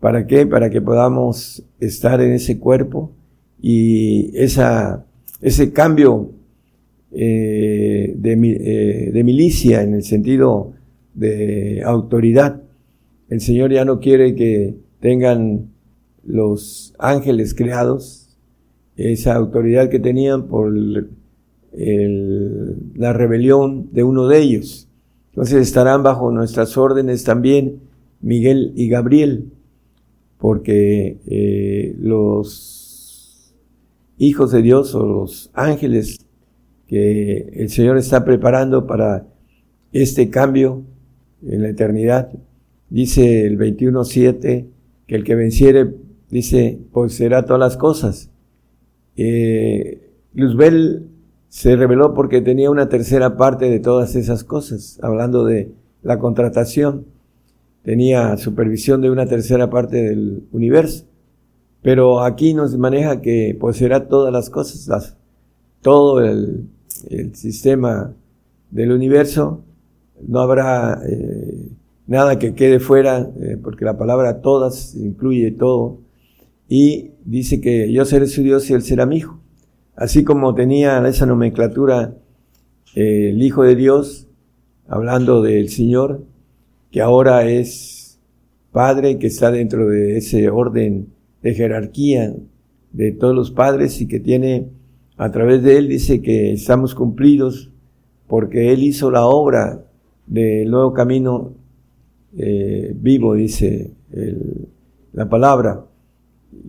¿Para 0.00 0.26
qué? 0.26 0.46
Para 0.46 0.70
que 0.70 0.80
podamos 0.80 1.62
estar 1.80 2.20
en 2.20 2.32
ese 2.32 2.58
cuerpo 2.58 3.12
y 3.60 4.36
esa, 4.36 5.04
ese 5.40 5.72
cambio 5.72 6.32
eh, 7.12 8.14
de, 8.16 8.32
eh, 8.32 9.10
de 9.12 9.24
milicia 9.24 9.82
en 9.82 9.94
el 9.94 10.02
sentido 10.02 10.72
de 11.14 11.82
autoridad. 11.84 12.62
El 13.28 13.40
Señor 13.40 13.72
ya 13.72 13.84
no 13.84 14.00
quiere 14.00 14.34
que 14.34 14.74
tengan 15.00 15.68
los 16.24 16.94
ángeles 16.98 17.54
creados 17.54 18.36
esa 18.96 19.36
autoridad 19.36 19.88
que 19.88 20.00
tenían 20.00 20.48
por 20.48 20.72
la 20.72 21.06
rebelión 23.12 23.88
de 23.92 24.02
uno 24.02 24.26
de 24.26 24.40
ellos. 24.40 24.88
Entonces 25.30 25.62
estarán 25.62 26.02
bajo 26.02 26.32
nuestras 26.32 26.76
órdenes 26.76 27.22
también 27.22 27.78
Miguel 28.20 28.72
y 28.74 28.88
Gabriel, 28.88 29.52
porque 30.38 31.18
eh, 31.26 31.94
los 32.00 33.54
hijos 34.18 34.50
de 34.50 34.62
Dios 34.62 34.96
o 34.96 35.06
los 35.06 35.50
ángeles 35.54 36.18
que 36.88 37.50
el 37.52 37.68
Señor 37.68 37.98
está 37.98 38.24
preparando 38.24 38.86
para 38.86 39.26
este 39.92 40.30
cambio 40.30 40.82
en 41.42 41.62
la 41.62 41.68
eternidad, 41.68 42.30
dice 42.88 43.46
el 43.46 43.58
21.7, 43.58 44.66
que 45.06 45.14
el 45.14 45.22
que 45.22 45.34
venciere, 45.34 45.94
dice, 46.30 46.80
pues 46.92 47.14
será 47.14 47.44
todas 47.44 47.60
las 47.60 47.76
cosas. 47.76 48.30
Eh, 49.16 50.10
Luzbel 50.34 51.06
se 51.48 51.76
reveló 51.76 52.14
porque 52.14 52.40
tenía 52.40 52.70
una 52.70 52.88
tercera 52.88 53.36
parte 53.36 53.70
de 53.70 53.80
todas 53.80 54.16
esas 54.16 54.42
cosas, 54.42 54.98
hablando 55.02 55.44
de 55.44 55.72
la 56.02 56.18
contratación. 56.18 57.06
Tenía 57.82 58.36
supervisión 58.38 59.00
de 59.00 59.10
una 59.10 59.26
tercera 59.26 59.70
parte 59.70 60.02
del 60.02 60.44
universo. 60.52 61.04
Pero 61.82 62.22
aquí 62.22 62.54
nos 62.54 62.76
maneja 62.76 63.20
que 63.20 63.56
poseerá 63.58 64.08
todas 64.08 64.32
las 64.32 64.50
cosas, 64.50 65.16
todo 65.80 66.20
el, 66.20 66.68
sistema 67.34 68.14
del 68.70 68.92
universo. 68.92 69.64
No 70.26 70.40
habrá 70.40 71.00
eh, 71.08 71.68
nada 72.06 72.38
que 72.38 72.54
quede 72.54 72.80
fuera, 72.80 73.30
eh, 73.40 73.56
porque 73.62 73.84
la 73.84 73.98
palabra 73.98 74.40
todas 74.40 74.94
incluye 74.94 75.50
todo. 75.52 75.98
Y 76.68 77.12
dice 77.24 77.60
que 77.60 77.92
yo 77.92 78.04
seré 78.04 78.26
su 78.26 78.42
Dios 78.42 78.68
y 78.70 78.74
él 78.74 78.82
será 78.82 79.06
mi 79.06 79.18
hijo. 79.18 79.38
Así 79.96 80.22
como 80.22 80.54
tenía 80.54 81.06
esa 81.08 81.26
nomenclatura 81.26 82.14
eh, 82.94 83.30
el 83.30 83.42
Hijo 83.42 83.64
de 83.64 83.74
Dios, 83.74 84.28
hablando 84.86 85.42
del 85.42 85.68
Señor, 85.68 86.24
que 86.90 87.00
ahora 87.00 87.48
es 87.48 88.18
Padre, 88.72 89.18
que 89.18 89.26
está 89.26 89.50
dentro 89.50 89.88
de 89.88 90.18
ese 90.18 90.50
orden 90.50 91.08
de 91.42 91.54
jerarquía 91.54 92.34
de 92.92 93.12
todos 93.12 93.34
los 93.34 93.50
padres 93.50 94.00
y 94.00 94.06
que 94.08 94.20
tiene, 94.20 94.68
a 95.18 95.32
través 95.32 95.62
de 95.64 95.76
Él, 95.76 95.88
dice 95.88 96.22
que 96.22 96.52
estamos 96.52 96.94
cumplidos 96.94 97.70
porque 98.28 98.72
Él 98.72 98.84
hizo 98.84 99.10
la 99.10 99.26
obra 99.26 99.84
del 100.26 100.70
nuevo 100.70 100.92
camino 100.92 101.54
eh, 102.36 102.94
vivo, 102.94 103.34
dice 103.34 103.92
la 105.12 105.28
palabra. 105.28 105.84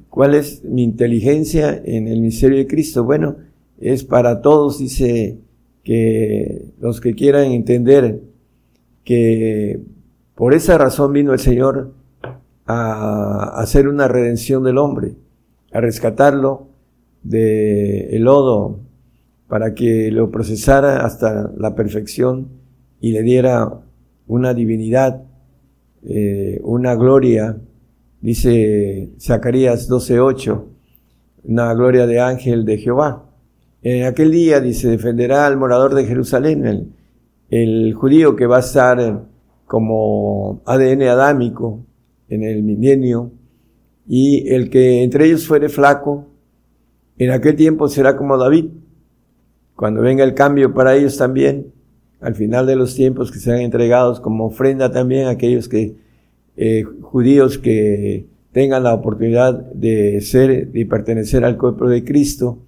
¿Cuál 0.10 0.34
es 0.36 0.64
mi 0.64 0.84
inteligencia 0.84 1.80
en 1.86 2.08
el 2.08 2.22
misterio 2.22 2.58
de 2.58 2.68
Cristo? 2.68 3.04
Bueno, 3.04 3.36
es 3.80 4.04
para 4.04 4.42
todos, 4.42 4.80
dice 4.80 5.38
que 5.84 6.72
los 6.80 7.00
que 7.00 7.14
quieran 7.14 7.52
entender 7.52 8.20
que 9.04 9.80
por 10.36 10.54
esa 10.54 10.78
razón 10.78 11.14
vino 11.14 11.34
el 11.34 11.40
Señor 11.40 11.94
a 12.66 13.62
hacer 13.62 13.88
una 13.88 14.08
redención 14.08 14.64
del 14.64 14.78
hombre, 14.78 15.16
a 15.72 15.82
rescatarlo 15.82 16.69
del 17.24 18.14
el 18.14 18.24
lodo 18.24 18.80
para 19.48 19.74
que 19.74 20.12
lo 20.12 20.30
procesara 20.32 21.06
hasta 21.06 21.52
la 21.58 21.76
perfección 21.76 22.50
y 23.02 23.12
le 23.12 23.24
diera 23.24 23.82
una 24.28 24.54
divinidad, 24.54 25.24
eh, 26.04 26.60
una 26.64 26.96
gloria 26.96 27.58
dice 28.22 29.12
Zacarías 29.20 29.90
12:8, 29.90 30.66
una 31.46 31.74
gloria 31.74 32.06
de 32.06 32.20
ángel 32.20 32.66
de 32.66 32.78
Jehová. 32.78 33.26
En 33.82 34.06
aquel 34.06 34.32
día, 34.32 34.60
dice, 34.60 34.90
defenderá 34.90 35.48
al 35.48 35.58
morador 35.58 35.96
de 35.96 36.06
Jerusalén, 36.06 36.66
el, 36.66 36.92
el 37.50 37.94
judío 37.94 38.36
que 38.36 38.46
va 38.46 38.58
a 38.58 38.60
estar 38.60 39.24
como 39.66 40.62
ADN 40.66 41.04
adámico 41.04 41.86
en 42.28 42.44
el 42.44 42.62
milenio, 42.64 43.32
y 44.06 44.50
el 44.50 44.70
que 44.70 45.04
entre 45.04 45.28
ellos 45.28 45.48
fuere 45.48 45.70
flaco, 45.70 46.28
en 47.20 47.32
aquel 47.32 47.56
tiempo 47.56 47.88
será 47.90 48.16
como 48.16 48.38
David, 48.38 48.70
cuando 49.76 50.02
venga 50.02 50.24
el 50.24 50.34
cambio 50.34 50.74
para 50.74 50.96
ellos 50.96 51.18
también, 51.18 51.72
al 52.22 52.34
final 52.34 52.66
de 52.66 52.76
los 52.76 52.96
tiempos 52.96 53.32
que 53.32 53.40
sean 53.40 53.60
entregados 53.60 54.20
como 54.20 54.46
ofrenda 54.46 54.92
también 54.92 55.28
a 55.28 55.32
aquellos 55.32 55.70
que 55.70 55.96
eh, 56.58 56.84
judíos 57.02 57.58
que 57.58 58.28
tengan 58.52 58.84
la 58.84 58.94
oportunidad 58.94 59.54
de 59.54 60.20
ser 60.22 60.72
y 60.74 60.86
pertenecer 60.86 61.44
al 61.46 61.58
cuerpo 61.58 61.88
de 61.88 62.04
Cristo, 62.04 62.60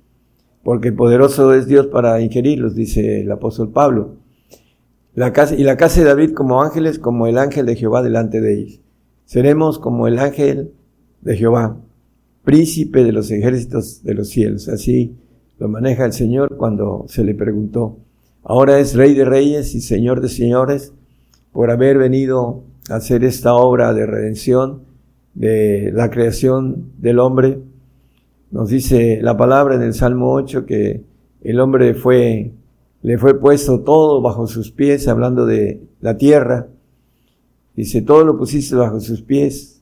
porque 0.63 0.91
poderoso 0.91 1.53
es 1.53 1.65
Dios 1.65 1.87
para 1.87 2.21
ingerirlos, 2.21 2.75
dice 2.75 3.21
el 3.21 3.31
apóstol 3.31 3.71
Pablo. 3.71 4.15
La 5.13 5.33
casa, 5.33 5.55
y 5.55 5.63
la 5.63 5.75
casa 5.75 6.01
de 6.01 6.07
David 6.07 6.33
como 6.33 6.61
ángeles, 6.61 6.99
como 6.99 7.27
el 7.27 7.37
ángel 7.37 7.65
de 7.65 7.75
Jehová 7.75 8.01
delante 8.01 8.39
de 8.39 8.53
ellos. 8.53 8.81
Seremos 9.25 9.79
como 9.79 10.07
el 10.07 10.19
ángel 10.19 10.71
de 11.21 11.35
Jehová, 11.35 11.77
príncipe 12.43 13.03
de 13.03 13.11
los 13.11 13.29
ejércitos 13.31 14.03
de 14.03 14.13
los 14.13 14.29
cielos. 14.29 14.67
Así 14.67 15.15
lo 15.59 15.67
maneja 15.67 16.05
el 16.05 16.13
Señor 16.13 16.57
cuando 16.57 17.05
se 17.07 17.23
le 17.23 17.35
preguntó. 17.35 17.97
Ahora 18.43 18.79
es 18.79 18.95
rey 18.95 19.13
de 19.13 19.25
reyes 19.25 19.75
y 19.75 19.81
señor 19.81 20.21
de 20.21 20.29
señores 20.29 20.93
por 21.51 21.69
haber 21.69 21.97
venido 21.99 22.63
hacer 22.89 23.23
esta 23.23 23.53
obra 23.53 23.93
de 23.93 24.05
redención 24.05 24.81
de 25.35 25.91
la 25.93 26.09
creación 26.09 26.91
del 26.97 27.19
hombre. 27.19 27.59
Nos 28.49 28.69
dice 28.69 29.19
la 29.21 29.37
palabra 29.37 29.75
en 29.75 29.83
el 29.83 29.93
Salmo 29.93 30.33
8 30.33 30.65
que 30.65 31.03
el 31.41 31.59
hombre 31.59 31.93
fue, 31.93 32.51
le 33.01 33.17
fue 33.17 33.39
puesto 33.39 33.81
todo 33.81 34.21
bajo 34.21 34.47
sus 34.47 34.71
pies, 34.71 35.07
hablando 35.07 35.45
de 35.45 35.81
la 36.01 36.17
tierra. 36.17 36.67
Dice, 37.75 38.01
todo 38.01 38.25
lo 38.25 38.37
pusiste 38.37 38.75
bajo 38.75 38.99
sus 38.99 39.21
pies. 39.21 39.80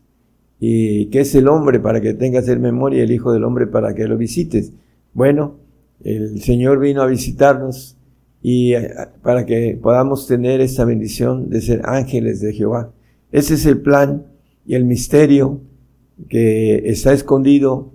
¿Y 0.60 1.06
qué 1.08 1.22
es 1.22 1.34
el 1.36 1.48
hombre 1.48 1.80
para 1.80 2.02
que 2.02 2.14
tengas 2.14 2.48
en 2.50 2.62
memoria, 2.62 3.04
el 3.04 3.12
Hijo 3.12 3.32
del 3.32 3.46
Hombre 3.46 3.68
para 3.68 3.96
que 3.96 4.08
lo 4.08 4.18
visites? 4.18 4.74
Bueno, 5.14 5.56
el 6.04 6.42
Señor 6.42 6.80
vino 6.80 7.02
a 7.02 7.08
visitarnos 7.08 7.98
y 8.42 8.74
eh, 8.74 8.90
para 9.22 9.46
que 9.46 9.78
podamos 9.82 10.28
tener 10.28 10.62
esta 10.62 10.86
bendición 10.86 11.50
de 11.50 11.62
ser 11.62 11.82
ángeles 11.86 12.42
de 12.42 12.54
Jehová. 12.54 12.92
Ese 13.32 13.54
es 13.54 13.66
el 13.66 13.80
plan 13.80 14.26
y 14.66 14.76
el 14.76 14.86
misterio 14.86 15.62
que 16.28 16.90
está 16.90 17.14
escondido 17.14 17.94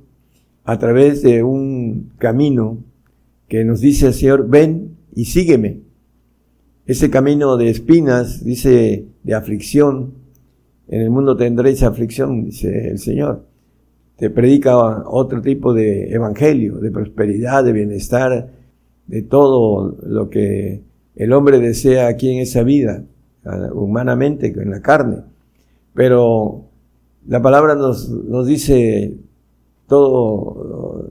a 0.65 0.79
través 0.79 1.23
de 1.23 1.43
un 1.43 2.13
camino 2.19 2.79
que 3.49 3.65
nos 3.65 3.81
dice 3.81 4.07
el 4.07 4.15
Señor, 4.15 4.49
ven 4.49 4.97
y 5.15 5.27
sígueme. 5.27 5.81
Ese 6.87 7.11
camino 7.11 7.57
de 7.57 7.71
espinas, 7.71 8.45
dice, 8.45 9.07
de 9.23 9.35
aflicción, 9.35 10.15
en 10.89 11.01
el 11.01 11.11
mundo 11.11 11.37
tendréis 11.37 11.83
aflicción, 11.83 12.45
dice 12.45 12.89
el 12.89 12.99
Señor. 12.99 13.47
Te 14.17 14.31
predica 14.31 14.77
otro 15.09 15.41
tipo 15.41 15.75
de 15.75 16.13
evangelio, 16.13 16.77
de 16.77 16.91
prosperidad, 16.91 17.65
de 17.65 17.73
bienestar, 17.73 18.51
de 19.07 19.23
todo 19.23 19.97
lo 20.03 20.31
que 20.31 20.83
el 21.17 21.33
hombre 21.33 21.59
desea 21.59 22.07
aquí 22.07 22.31
en 22.31 22.41
esa 22.41 22.63
vida, 22.63 23.05
humanamente, 23.73 24.47
en 24.47 24.71
la 24.71 24.81
carne. 24.81 25.19
Pero 25.95 26.67
la 27.27 27.43
palabra 27.43 27.75
nos, 27.75 28.09
nos 28.09 28.47
dice 28.47 29.17
todo 29.89 31.11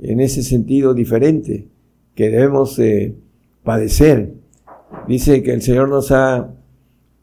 en 0.00 0.20
ese 0.20 0.42
sentido 0.42 0.94
diferente, 0.94 1.68
que 2.14 2.28
debemos 2.28 2.80
padecer. 3.62 4.34
Dice 5.06 5.42
que 5.42 5.52
el 5.52 5.62
Señor 5.62 5.88
nos 5.88 6.10
ha 6.10 6.50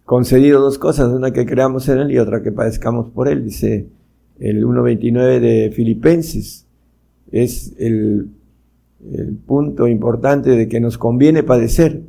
concedido 0.09 0.59
dos 0.59 0.79
cosas, 0.79 1.09
una 1.09 1.31
que 1.31 1.45
creamos 1.45 1.87
en 1.87 1.99
Él 1.99 2.11
y 2.11 2.17
otra 2.17 2.41
que 2.41 2.51
padezcamos 2.51 3.11
por 3.11 3.27
Él, 3.27 3.43
dice 3.43 3.89
el 4.39 4.65
1.29 4.65 5.39
de 5.39 5.71
Filipenses. 5.71 6.65
Es 7.31 7.75
el 7.77 8.31
el 9.13 9.35
punto 9.35 9.87
importante 9.87 10.51
de 10.51 10.67
que 10.67 10.79
nos 10.79 10.97
conviene 10.97 11.43
padecer, 11.43 12.01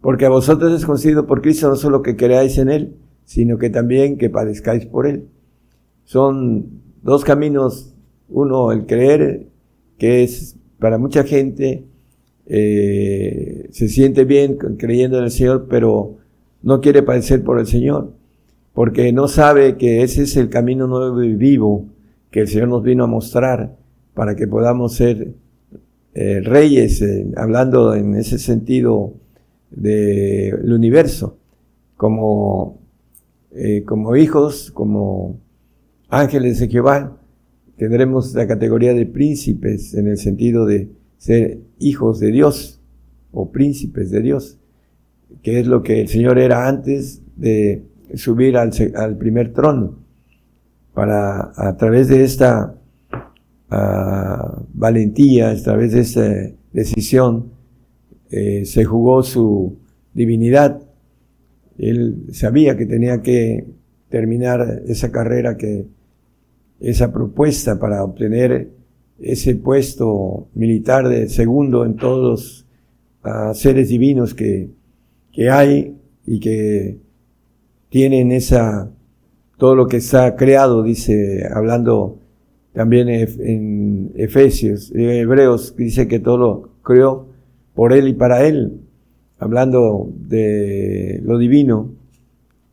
porque 0.00 0.26
a 0.26 0.30
vosotros 0.30 0.72
es 0.72 0.86
concedido 0.86 1.26
por 1.26 1.42
Cristo 1.42 1.68
no 1.68 1.76
solo 1.76 2.02
que 2.02 2.16
creáis 2.16 2.58
en 2.58 2.70
Él, 2.70 2.96
sino 3.24 3.58
que 3.58 3.70
también 3.70 4.16
que 4.16 4.30
padezcáis 4.30 4.86
por 4.86 5.06
Él. 5.06 5.28
Son 6.04 6.66
dos 7.02 7.24
caminos, 7.24 7.94
uno 8.28 8.72
el 8.72 8.86
creer, 8.86 9.46
que 9.98 10.22
es 10.22 10.56
para 10.78 10.98
mucha 10.98 11.24
gente, 11.24 11.84
eh, 12.46 13.68
se 13.70 13.88
siente 13.88 14.24
bien 14.24 14.56
creyendo 14.56 15.18
en 15.18 15.24
el 15.24 15.30
Señor, 15.30 15.66
pero 15.68 16.17
no 16.62 16.80
quiere 16.80 17.02
padecer 17.02 17.42
por 17.42 17.58
el 17.58 17.66
Señor, 17.66 18.12
porque 18.72 19.12
no 19.12 19.28
sabe 19.28 19.76
que 19.76 20.02
ese 20.02 20.22
es 20.22 20.36
el 20.36 20.48
camino 20.48 20.86
nuevo 20.86 21.22
y 21.22 21.34
vivo 21.34 21.86
que 22.30 22.40
el 22.40 22.48
Señor 22.48 22.68
nos 22.68 22.82
vino 22.82 23.04
a 23.04 23.08
mostrar 23.08 23.76
para 24.14 24.36
que 24.36 24.46
podamos 24.46 24.94
ser 24.94 25.34
eh, 26.14 26.40
reyes, 26.40 27.00
eh, 27.02 27.26
hablando 27.36 27.94
en 27.94 28.14
ese 28.14 28.38
sentido 28.38 29.14
del 29.70 30.72
universo, 30.72 31.36
como, 31.96 32.78
eh, 33.52 33.84
como 33.84 34.16
hijos, 34.16 34.70
como 34.72 35.38
ángeles 36.08 36.58
de 36.58 36.68
Jehová, 36.68 37.16
tendremos 37.76 38.34
la 38.34 38.46
categoría 38.46 38.94
de 38.94 39.06
príncipes 39.06 39.94
en 39.94 40.08
el 40.08 40.18
sentido 40.18 40.66
de 40.66 40.88
ser 41.18 41.60
hijos 41.78 42.18
de 42.20 42.32
Dios 42.32 42.80
o 43.30 43.50
príncipes 43.50 44.10
de 44.10 44.22
Dios, 44.22 44.58
que 45.42 45.60
es 45.60 45.66
lo 45.66 45.82
que 45.82 46.00
el 46.00 46.08
Señor 46.08 46.38
era 46.38 46.68
antes 46.68 47.22
de 47.36 47.84
subir 48.14 48.56
al, 48.56 48.70
al 48.96 49.16
primer 49.16 49.52
trono, 49.52 49.98
para 50.94 51.52
a 51.54 51.76
través 51.76 52.08
de 52.08 52.24
esta 52.24 52.74
uh, 53.70 54.64
valentía, 54.74 55.50
a 55.50 55.56
través 55.62 55.92
de 55.92 56.00
esta 56.00 56.54
decisión, 56.72 57.52
eh, 58.30 58.64
se 58.64 58.84
jugó 58.84 59.22
su 59.22 59.76
divinidad. 60.12 60.82
Él 61.78 62.26
sabía 62.32 62.76
que 62.76 62.86
tenía 62.86 63.22
que 63.22 63.66
terminar 64.08 64.82
esa 64.86 65.12
carrera, 65.12 65.56
que 65.56 65.86
esa 66.80 67.12
propuesta 67.12 67.78
para 67.78 68.02
obtener 68.02 68.70
ese 69.20 69.54
puesto 69.54 70.48
militar 70.54 71.08
de 71.08 71.28
segundo 71.28 71.84
en 71.84 71.96
todos 71.96 72.20
los 72.20 72.66
uh, 73.24 73.54
seres 73.54 73.88
divinos 73.88 74.34
que, 74.34 74.70
que 75.32 75.50
hay 75.50 75.96
y 76.26 76.40
que 76.40 76.98
tienen 77.88 78.32
esa, 78.32 78.90
todo 79.56 79.74
lo 79.74 79.86
que 79.86 79.98
está 79.98 80.36
creado, 80.36 80.82
dice, 80.82 81.46
hablando 81.52 82.18
también 82.72 83.08
en 83.08 84.12
Efesios, 84.14 84.92
en 84.92 85.10
Hebreos, 85.10 85.74
dice 85.76 86.06
que 86.06 86.20
todo 86.20 86.38
lo 86.38 86.70
creó 86.82 87.28
por 87.74 87.92
Él 87.92 88.08
y 88.08 88.14
para 88.14 88.46
Él, 88.46 88.80
hablando 89.38 90.10
de 90.14 91.20
lo 91.24 91.38
divino, 91.38 91.92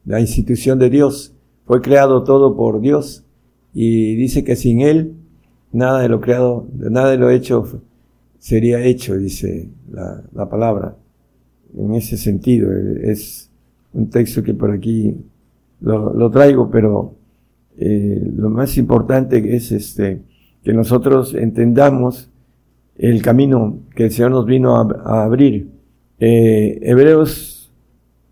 la 0.06 0.20
institución 0.20 0.80
de 0.80 0.90
Dios. 0.90 1.34
Fue 1.66 1.82
creado 1.82 2.24
todo 2.24 2.56
por 2.56 2.82
Dios 2.82 3.24
y 3.74 4.16
dice 4.16 4.44
que 4.44 4.56
sin 4.56 4.82
Él 4.82 5.16
nada 5.72 6.02
de 6.02 6.10
lo 6.10 6.22
creado, 6.22 6.68
nada 6.74 7.10
de 7.10 7.18
lo 7.18 7.30
hecho 7.30 7.82
sería 8.38 8.82
hecho, 8.82 9.18
dice 9.18 9.70
la 9.92 10.50
palabra. 10.50 10.96
En 11.78 11.94
ese 11.96 12.18
sentido, 12.18 12.72
es 12.72 13.50
un 13.94 14.10
texto 14.10 14.44
que 14.44 14.54
por 14.54 14.72
aquí 14.72 15.16
lo, 15.82 16.14
lo 16.14 16.32
traigo, 16.32 16.70
pero 16.70 17.16
eh, 17.78 18.32
lo 18.36 18.50
más 18.50 18.78
importante 18.78 19.56
es 19.56 19.72
este, 19.72 20.22
que 20.64 20.74
nosotros 20.74 21.34
entendamos 21.36 22.30
el 22.98 23.22
camino 23.22 23.80
que 23.94 24.06
el 24.06 24.12
Señor 24.12 24.32
nos 24.32 24.46
vino 24.46 24.76
a, 24.76 25.24
abrir. 25.24 25.70
Eh, 26.20 26.80
Hebreos 26.82 27.72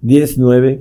10.9, 0.04 0.80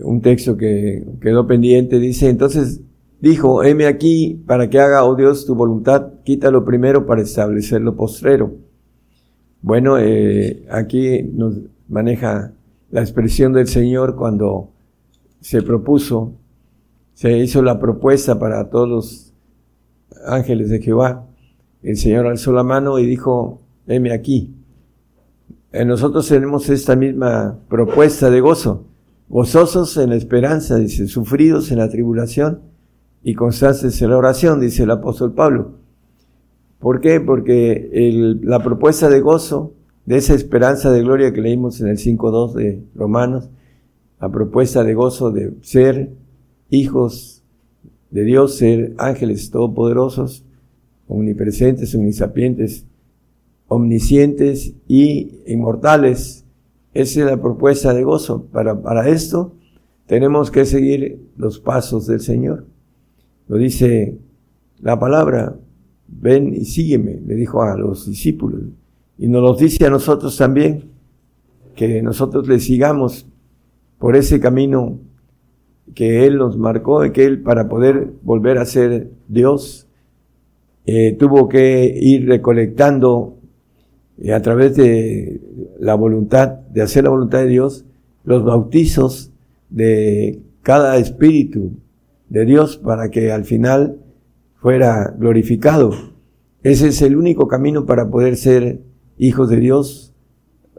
un 0.00 0.20
texto 0.22 0.56
que 0.56 1.04
quedó 1.20 1.46
pendiente, 1.46 1.98
dice, 1.98 2.30
entonces 2.30 2.80
dijo, 3.20 3.62
heme 3.62 3.86
aquí 3.86 4.42
para 4.46 4.70
que 4.70 4.80
haga, 4.80 5.04
oh 5.04 5.14
Dios, 5.14 5.44
tu 5.44 5.54
voluntad, 5.54 6.08
quítalo 6.24 6.64
primero 6.64 7.04
para 7.04 7.20
establecer 7.20 7.82
lo 7.82 7.94
postrero. 7.94 8.54
Bueno, 9.60 9.98
eh, 9.98 10.64
aquí 10.70 11.22
nos 11.22 11.60
maneja 11.92 12.52
la 12.90 13.00
expresión 13.00 13.52
del 13.52 13.68
Señor 13.68 14.16
cuando 14.16 14.70
se 15.40 15.62
propuso, 15.62 16.32
se 17.14 17.38
hizo 17.38 17.62
la 17.62 17.78
propuesta 17.78 18.38
para 18.38 18.68
todos 18.68 18.88
los 18.88 19.32
ángeles 20.26 20.70
de 20.70 20.80
Jehová 20.80 21.26
el 21.82 21.96
Señor 21.96 22.26
alzó 22.26 22.52
la 22.52 22.62
mano 22.62 22.98
y 22.98 23.06
dijo, 23.06 23.60
heme 23.86 24.12
aquí. 24.12 24.54
Nosotros 25.72 26.28
tenemos 26.28 26.68
esta 26.68 26.94
misma 26.94 27.58
propuesta 27.68 28.30
de 28.30 28.40
gozo, 28.40 28.84
gozosos 29.28 29.96
en 29.96 30.10
la 30.10 30.16
esperanza, 30.16 30.76
dice, 30.76 31.06
sufridos 31.08 31.72
en 31.72 31.78
la 31.78 31.88
tribulación 31.88 32.60
y 33.22 33.34
constantes 33.34 34.00
en 34.02 34.10
la 34.10 34.18
oración, 34.18 34.60
dice 34.60 34.82
el 34.82 34.90
apóstol 34.90 35.32
Pablo. 35.32 35.72
¿Por 36.78 37.00
qué? 37.00 37.20
Porque 37.20 38.38
la 38.42 38.62
propuesta 38.62 39.08
de 39.08 39.20
gozo, 39.20 39.72
de 40.04 40.16
esa 40.16 40.34
esperanza 40.34 40.90
de 40.90 41.02
gloria 41.02 41.32
que 41.32 41.40
leímos 41.40 41.80
en 41.80 41.88
el 41.88 41.98
5.2 41.98 42.54
de 42.54 42.82
Romanos, 42.94 43.48
la 44.20 44.30
propuesta 44.30 44.84
de 44.84 44.94
gozo 44.94 45.30
de 45.30 45.52
ser 45.62 46.10
hijos 46.70 47.42
de 48.10 48.24
Dios, 48.24 48.56
ser 48.56 48.94
ángeles 48.98 49.50
todopoderosos, 49.50 50.44
omnipresentes, 51.08 51.94
omnisapientes, 51.94 52.86
omniscientes 53.68 54.74
y 54.86 55.40
inmortales. 55.46 56.44
Esa 56.94 57.20
es 57.20 57.26
la 57.26 57.40
propuesta 57.40 57.94
de 57.94 58.04
gozo. 58.04 58.46
Para, 58.52 58.80
para 58.80 59.08
esto 59.08 59.54
tenemos 60.06 60.50
que 60.50 60.64
seguir 60.64 61.20
los 61.36 61.58
pasos 61.58 62.06
del 62.06 62.20
Señor. 62.20 62.66
Lo 63.48 63.56
dice 63.56 64.18
la 64.80 64.98
palabra, 64.98 65.56
ven 66.08 66.54
y 66.54 66.64
sígueme, 66.64 67.20
le 67.26 67.34
dijo 67.34 67.62
a 67.62 67.76
los 67.76 68.08
discípulos. 68.08 68.62
Y 69.22 69.28
nos 69.28 69.40
lo 69.40 69.54
dice 69.54 69.86
a 69.86 69.90
nosotros 69.90 70.36
también, 70.36 70.90
que 71.76 72.02
nosotros 72.02 72.48
le 72.48 72.58
sigamos 72.58 73.24
por 74.00 74.16
ese 74.16 74.40
camino 74.40 74.98
que 75.94 76.26
Él 76.26 76.38
nos 76.38 76.58
marcó, 76.58 77.02
que 77.12 77.24
Él 77.24 77.40
para 77.40 77.68
poder 77.68 78.14
volver 78.22 78.58
a 78.58 78.64
ser 78.64 79.12
Dios, 79.28 79.86
eh, 80.86 81.12
tuvo 81.16 81.48
que 81.48 81.96
ir 82.02 82.26
recolectando 82.26 83.36
eh, 84.18 84.32
a 84.32 84.42
través 84.42 84.74
de 84.74 85.40
la 85.78 85.94
voluntad, 85.94 86.48
de 86.48 86.82
hacer 86.82 87.04
la 87.04 87.10
voluntad 87.10 87.42
de 87.42 87.46
Dios, 87.46 87.84
los 88.24 88.42
bautizos 88.42 89.30
de 89.70 90.40
cada 90.62 90.96
espíritu 90.96 91.74
de 92.28 92.44
Dios 92.44 92.76
para 92.76 93.08
que 93.08 93.30
al 93.30 93.44
final 93.44 93.98
fuera 94.56 95.14
glorificado. 95.16 95.92
Ese 96.64 96.88
es 96.88 97.00
el 97.02 97.16
único 97.16 97.46
camino 97.46 97.86
para 97.86 98.10
poder 98.10 98.36
ser 98.36 98.80
hijos 99.22 99.48
de 99.48 99.58
Dios 99.58 100.12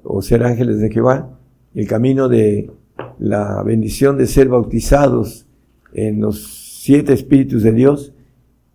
o 0.03 0.21
ser 0.21 0.43
ángeles 0.43 0.79
de 0.79 0.91
Jehová, 0.91 1.39
el 1.73 1.87
camino 1.87 2.27
de 2.27 2.69
la 3.17 3.63
bendición 3.63 4.17
de 4.17 4.27
ser 4.27 4.49
bautizados 4.49 5.45
en 5.93 6.19
los 6.19 6.79
siete 6.81 7.13
espíritus 7.13 7.63
de 7.63 7.71
Dios 7.71 8.13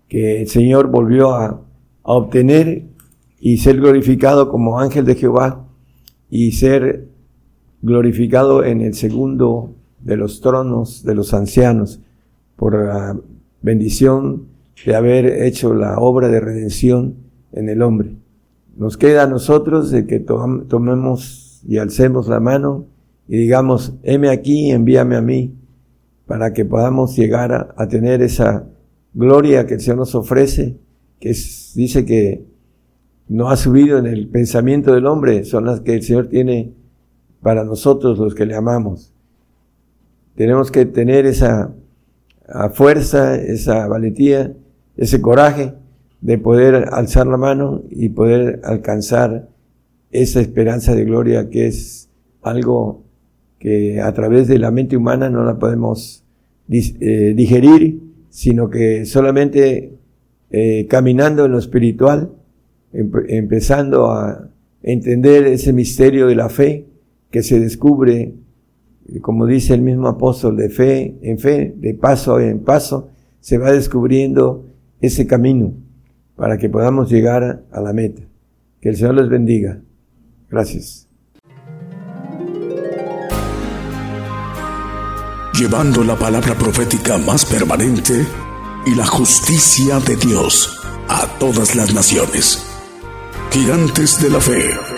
que 0.08 0.40
el 0.40 0.48
Señor 0.48 0.88
volvió 0.88 1.34
a, 1.34 1.62
obtener 2.10 2.84
y 3.38 3.58
ser 3.58 3.76
glorificado 3.76 4.48
como 4.48 4.80
ángel 4.80 5.04
de 5.04 5.14
Jehová 5.14 5.68
y 6.30 6.52
ser 6.52 7.06
glorificado 7.82 8.64
en 8.64 8.80
el 8.80 8.94
segundo 8.94 9.74
de 10.00 10.16
los 10.16 10.40
tronos 10.40 11.02
de 11.04 11.14
los 11.14 11.34
ancianos 11.34 12.00
por 12.56 12.82
la 12.82 13.20
bendición 13.60 14.46
de 14.86 14.94
haber 14.94 15.26
hecho 15.42 15.74
la 15.74 15.98
obra 15.98 16.28
de 16.28 16.40
redención 16.40 17.16
en 17.52 17.68
el 17.68 17.82
hombre. 17.82 18.16
Nos 18.78 18.96
queda 18.96 19.24
a 19.24 19.26
nosotros 19.26 19.90
de 19.90 20.06
que 20.06 20.20
tomemos 20.20 21.60
y 21.66 21.78
alcemos 21.78 22.28
la 22.28 22.38
mano 22.38 22.86
y 23.26 23.36
digamos, 23.36 23.94
heme 24.04 24.30
aquí, 24.30 24.70
envíame 24.70 25.16
a 25.16 25.20
mí, 25.20 25.52
para 26.26 26.52
que 26.52 26.64
podamos 26.64 27.16
llegar 27.16 27.74
a 27.76 27.88
tener 27.88 28.22
esa 28.22 28.66
gloria 29.14 29.66
que 29.66 29.74
el 29.74 29.80
Señor 29.80 29.98
nos 29.98 30.14
ofrece, 30.14 30.76
que 31.18 31.30
dice 31.74 32.04
que 32.04 32.46
no 33.26 33.50
ha 33.50 33.56
subido 33.56 33.98
en 33.98 34.06
el 34.06 34.28
pensamiento 34.28 34.94
del 34.94 35.06
hombre, 35.06 35.44
son 35.44 35.64
las 35.64 35.80
que 35.80 35.94
el 35.94 36.02
Señor 36.04 36.28
tiene 36.28 36.72
para 37.42 37.64
nosotros 37.64 38.16
los 38.18 38.34
que 38.34 38.46
le 38.46 38.54
amamos. 38.54 39.12
Tenemos 40.36 40.70
que 40.70 40.86
tener 40.86 41.26
esa 41.26 41.74
fuerza, 42.74 43.34
esa 43.34 43.88
valentía, 43.88 44.54
ese 44.96 45.20
coraje 45.20 45.74
de 46.20 46.38
poder 46.38 46.88
alzar 46.92 47.26
la 47.26 47.36
mano 47.36 47.82
y 47.90 48.08
poder 48.08 48.60
alcanzar 48.64 49.48
esa 50.10 50.40
esperanza 50.40 50.94
de 50.94 51.04
gloria 51.04 51.48
que 51.50 51.66
es 51.66 52.08
algo 52.42 53.04
que 53.58 54.00
a 54.00 54.12
través 54.14 54.48
de 54.48 54.58
la 54.58 54.70
mente 54.70 54.96
humana 54.96 55.30
no 55.30 55.44
la 55.44 55.58
podemos 55.58 56.24
eh, 56.68 57.34
digerir 57.36 58.00
sino 58.30 58.68
que 58.70 59.04
solamente 59.04 59.98
eh, 60.50 60.86
caminando 60.88 61.44
en 61.44 61.52
lo 61.52 61.58
espiritual, 61.58 62.32
empezando 62.92 64.10
a 64.10 64.48
entender 64.82 65.46
ese 65.46 65.72
misterio 65.72 66.26
de 66.26 66.34
la 66.34 66.48
fe 66.48 66.86
que 67.30 67.42
se 67.42 67.60
descubre, 67.60 68.34
como 69.20 69.46
dice 69.46 69.74
el 69.74 69.82
mismo 69.82 70.08
apóstol, 70.08 70.56
de 70.56 70.70
fe 70.70 71.16
en 71.22 71.38
fe, 71.38 71.74
de 71.76 71.94
paso 71.94 72.40
en 72.40 72.60
paso, 72.60 73.10
se 73.40 73.58
va 73.58 73.72
descubriendo 73.72 74.66
ese 75.00 75.26
camino 75.26 75.74
para 76.38 76.56
que 76.56 76.70
podamos 76.70 77.10
llegar 77.10 77.64
a 77.70 77.80
la 77.82 77.92
meta. 77.92 78.22
Que 78.80 78.88
el 78.88 78.96
Señor 78.96 79.16
les 79.16 79.28
bendiga. 79.28 79.78
Gracias. 80.48 81.08
llevando 85.58 86.04
la 86.04 86.14
palabra 86.14 86.54
profética 86.54 87.18
más 87.18 87.44
permanente 87.44 88.24
y 88.86 88.94
la 88.94 89.04
justicia 89.04 89.98
de 89.98 90.14
Dios. 90.14 90.74
a 91.08 91.26
todas 91.38 91.74
las 91.74 91.94
naciones. 91.94 92.62
Gigantes 93.50 94.20
de 94.20 94.30
la 94.30 94.40
Fe. 94.40 94.97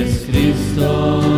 es 0.00 0.26
Cristo. 0.30 1.37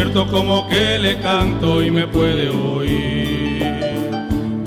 Tan 0.00 0.12
cierto 0.12 0.26
como 0.30 0.66
que 0.68 0.98
le 0.98 1.18
canto 1.18 1.82
y 1.82 1.90
me 1.90 2.06
puede 2.06 2.48
oír. 2.48 3.66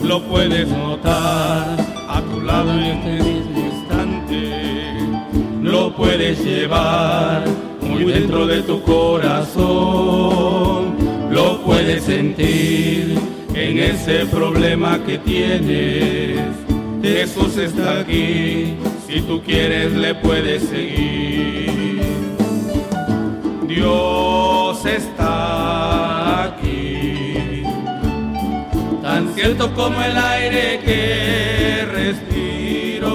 Lo 0.03 0.21
puedes 0.23 0.67
notar 0.67 1.77
a 2.07 2.21
tu 2.21 2.41
lado 2.41 2.71
en 2.73 2.83
este 2.83 3.23
mismo 3.23 3.59
instante, 3.59 4.93
lo 5.61 5.95
puedes 5.95 6.43
llevar 6.43 7.45
muy 7.81 8.03
dentro 8.05 8.45
de 8.45 8.61
tu 8.61 8.81
corazón 8.83 10.53
lo 11.33 11.61
puedes 11.63 12.03
sentir 12.03 13.17
en 13.55 13.79
ese 13.79 14.25
problema 14.27 14.99
que 15.03 15.17
tienes. 15.17 16.39
Jesús 17.01 17.57
está 17.57 18.01
aquí, 18.01 18.75
si 19.07 19.21
tú 19.21 19.41
quieres 19.41 19.93
le 19.93 20.13
puedes 20.13 20.61
seguir. 20.63 22.01
Dios 23.67 24.85
está 24.85 25.22
cierto 29.35 29.73
como 29.73 30.01
el 30.01 30.17
aire 30.17 30.79
que 30.83 31.85
respiro, 31.91 33.07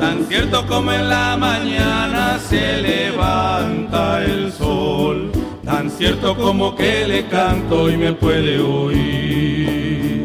tan 0.00 0.24
cierto 0.26 0.66
como 0.66 0.92
en 0.92 1.08
la 1.08 1.36
mañana 1.36 2.38
se 2.38 2.82
levanta 2.82 4.24
el 4.24 4.52
sol 4.52 5.32
tan 5.68 5.90
cierto 5.90 6.34
como 6.34 6.74
que 6.74 7.06
le 7.06 7.26
canto 7.26 7.90
y 7.90 7.96
me 7.98 8.14
puede 8.14 8.58
oír. 8.58 10.17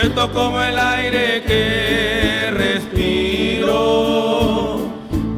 Cierto 0.00 0.30
como 0.32 0.62
el 0.62 0.78
aire 0.78 1.42
que 1.42 2.52
respiro, 2.52 3.72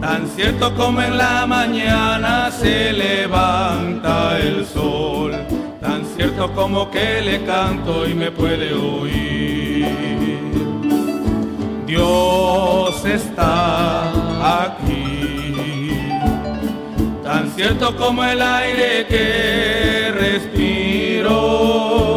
tan 0.02 0.28
cierto 0.28 0.74
como 0.74 1.00
en 1.00 1.16
la 1.16 1.46
mañana 1.46 2.50
se 2.50 2.92
levanta 2.92 4.38
el 4.38 4.66
sol, 4.66 5.32
tan 5.80 6.04
cierto 6.14 6.52
como 6.52 6.90
que 6.90 7.22
le 7.22 7.42
canto 7.44 8.06
y 8.06 8.12
me 8.12 8.30
puede 8.30 8.74
oír. 8.74 9.86
Dios 11.86 13.02
está 13.06 14.10
aquí. 14.66 15.90
Tan 17.24 17.50
cierto 17.52 17.96
como 17.96 18.22
el 18.24 18.42
aire 18.42 19.06
que 19.06 20.12
respiro, 20.12 22.09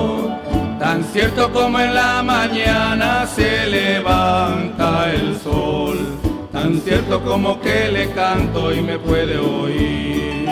cierto 1.13 1.51
como 1.51 1.79
en 1.79 1.93
la 1.93 2.23
mañana 2.23 3.27
se 3.27 3.67
levanta 3.67 5.13
el 5.13 5.37
sol, 5.39 5.99
tan 6.51 6.81
cierto 6.81 7.23
como 7.23 7.61
que 7.61 7.91
le 7.91 8.09
canto 8.09 8.73
y 8.73 8.81
me 8.81 8.97
puede 8.97 9.37
oír. 9.37 10.49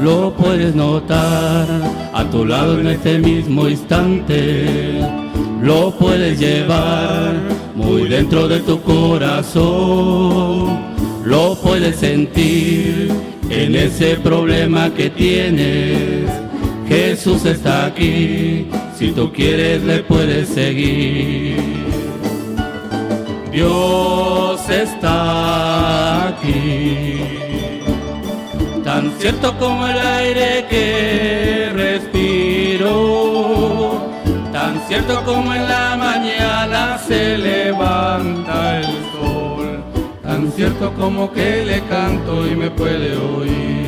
Lo 0.00 0.32
puedes 0.32 0.74
notar 0.74 1.66
a 2.14 2.24
tu 2.30 2.46
lado 2.46 2.80
en 2.80 2.86
este 2.86 3.18
mismo 3.18 3.68
instante. 3.68 5.02
Lo 5.60 5.90
puedes 5.90 6.38
llevar 6.40 7.34
muy 7.74 8.08
dentro 8.08 8.48
de 8.48 8.60
tu 8.60 8.80
corazón. 8.80 10.78
Lo 11.24 11.56
puedes 11.56 11.96
sentir 11.96 13.12
en 13.50 13.74
ese 13.74 14.16
problema 14.16 14.88
que 14.94 15.10
tienes. 15.10 16.30
Jesús 16.88 17.44
está 17.44 17.84
aquí, 17.84 18.66
si 18.98 19.12
tú 19.12 19.32
quieres 19.32 19.84
le 19.84 19.98
puedes 20.00 20.48
seguir. 20.48 21.56
Dios 23.52 24.68
está 24.68 26.28
aquí, 26.28 27.20
tan 28.82 29.12
cierto 29.18 29.56
como 29.56 29.86
el 29.86 29.98
aire 29.98 30.66
que 30.68 31.70
respiro, 31.72 32.90
tan 34.52 34.80
cierto 34.88 35.22
como 35.24 35.54
en 35.54 35.68
la 35.68 35.96
mañana 35.96 36.98
se 36.98 37.38
levanta 37.38 38.80
el 38.80 38.86
sol, 39.12 39.84
tan 40.24 40.50
cierto 40.50 40.92
como 40.94 41.30
que 41.32 41.64
le 41.64 41.80
canto 41.82 42.44
y 42.48 42.56
me 42.56 42.68
puede 42.70 43.16
oír. 43.16 43.87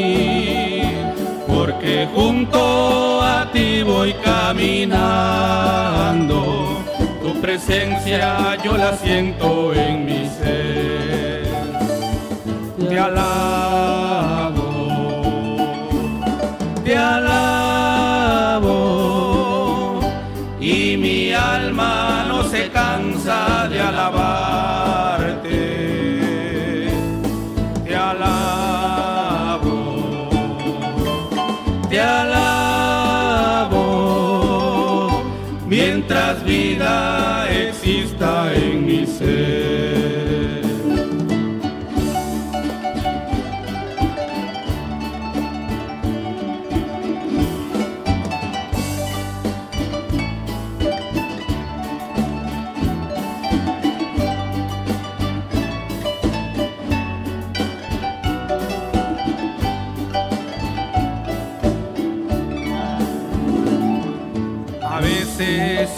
junto 2.07 3.21
a 3.21 3.49
ti 3.51 3.83
voy 3.83 4.13
caminando, 4.13 5.59
tu 7.21 7.39
presencia 7.41 8.55
yo 8.63 8.77
la 8.77 8.93
siento 8.97 9.73
en 9.73 10.05
mi 10.05 10.27
ser. 10.27 11.49
Te 12.79 12.99
alabo, 12.99 14.69
te 16.83 16.97
alabo, 16.97 18.69
y 20.59 20.97
mi 20.97 21.33
alma 21.33 22.25
no 22.27 22.43
se 22.43 22.69
cansa 22.69 23.67
de 23.69 23.79
alabarte. 23.81 24.40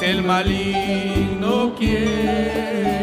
El 0.03 0.21
maligno 0.21 1.73
quiere 1.75 3.02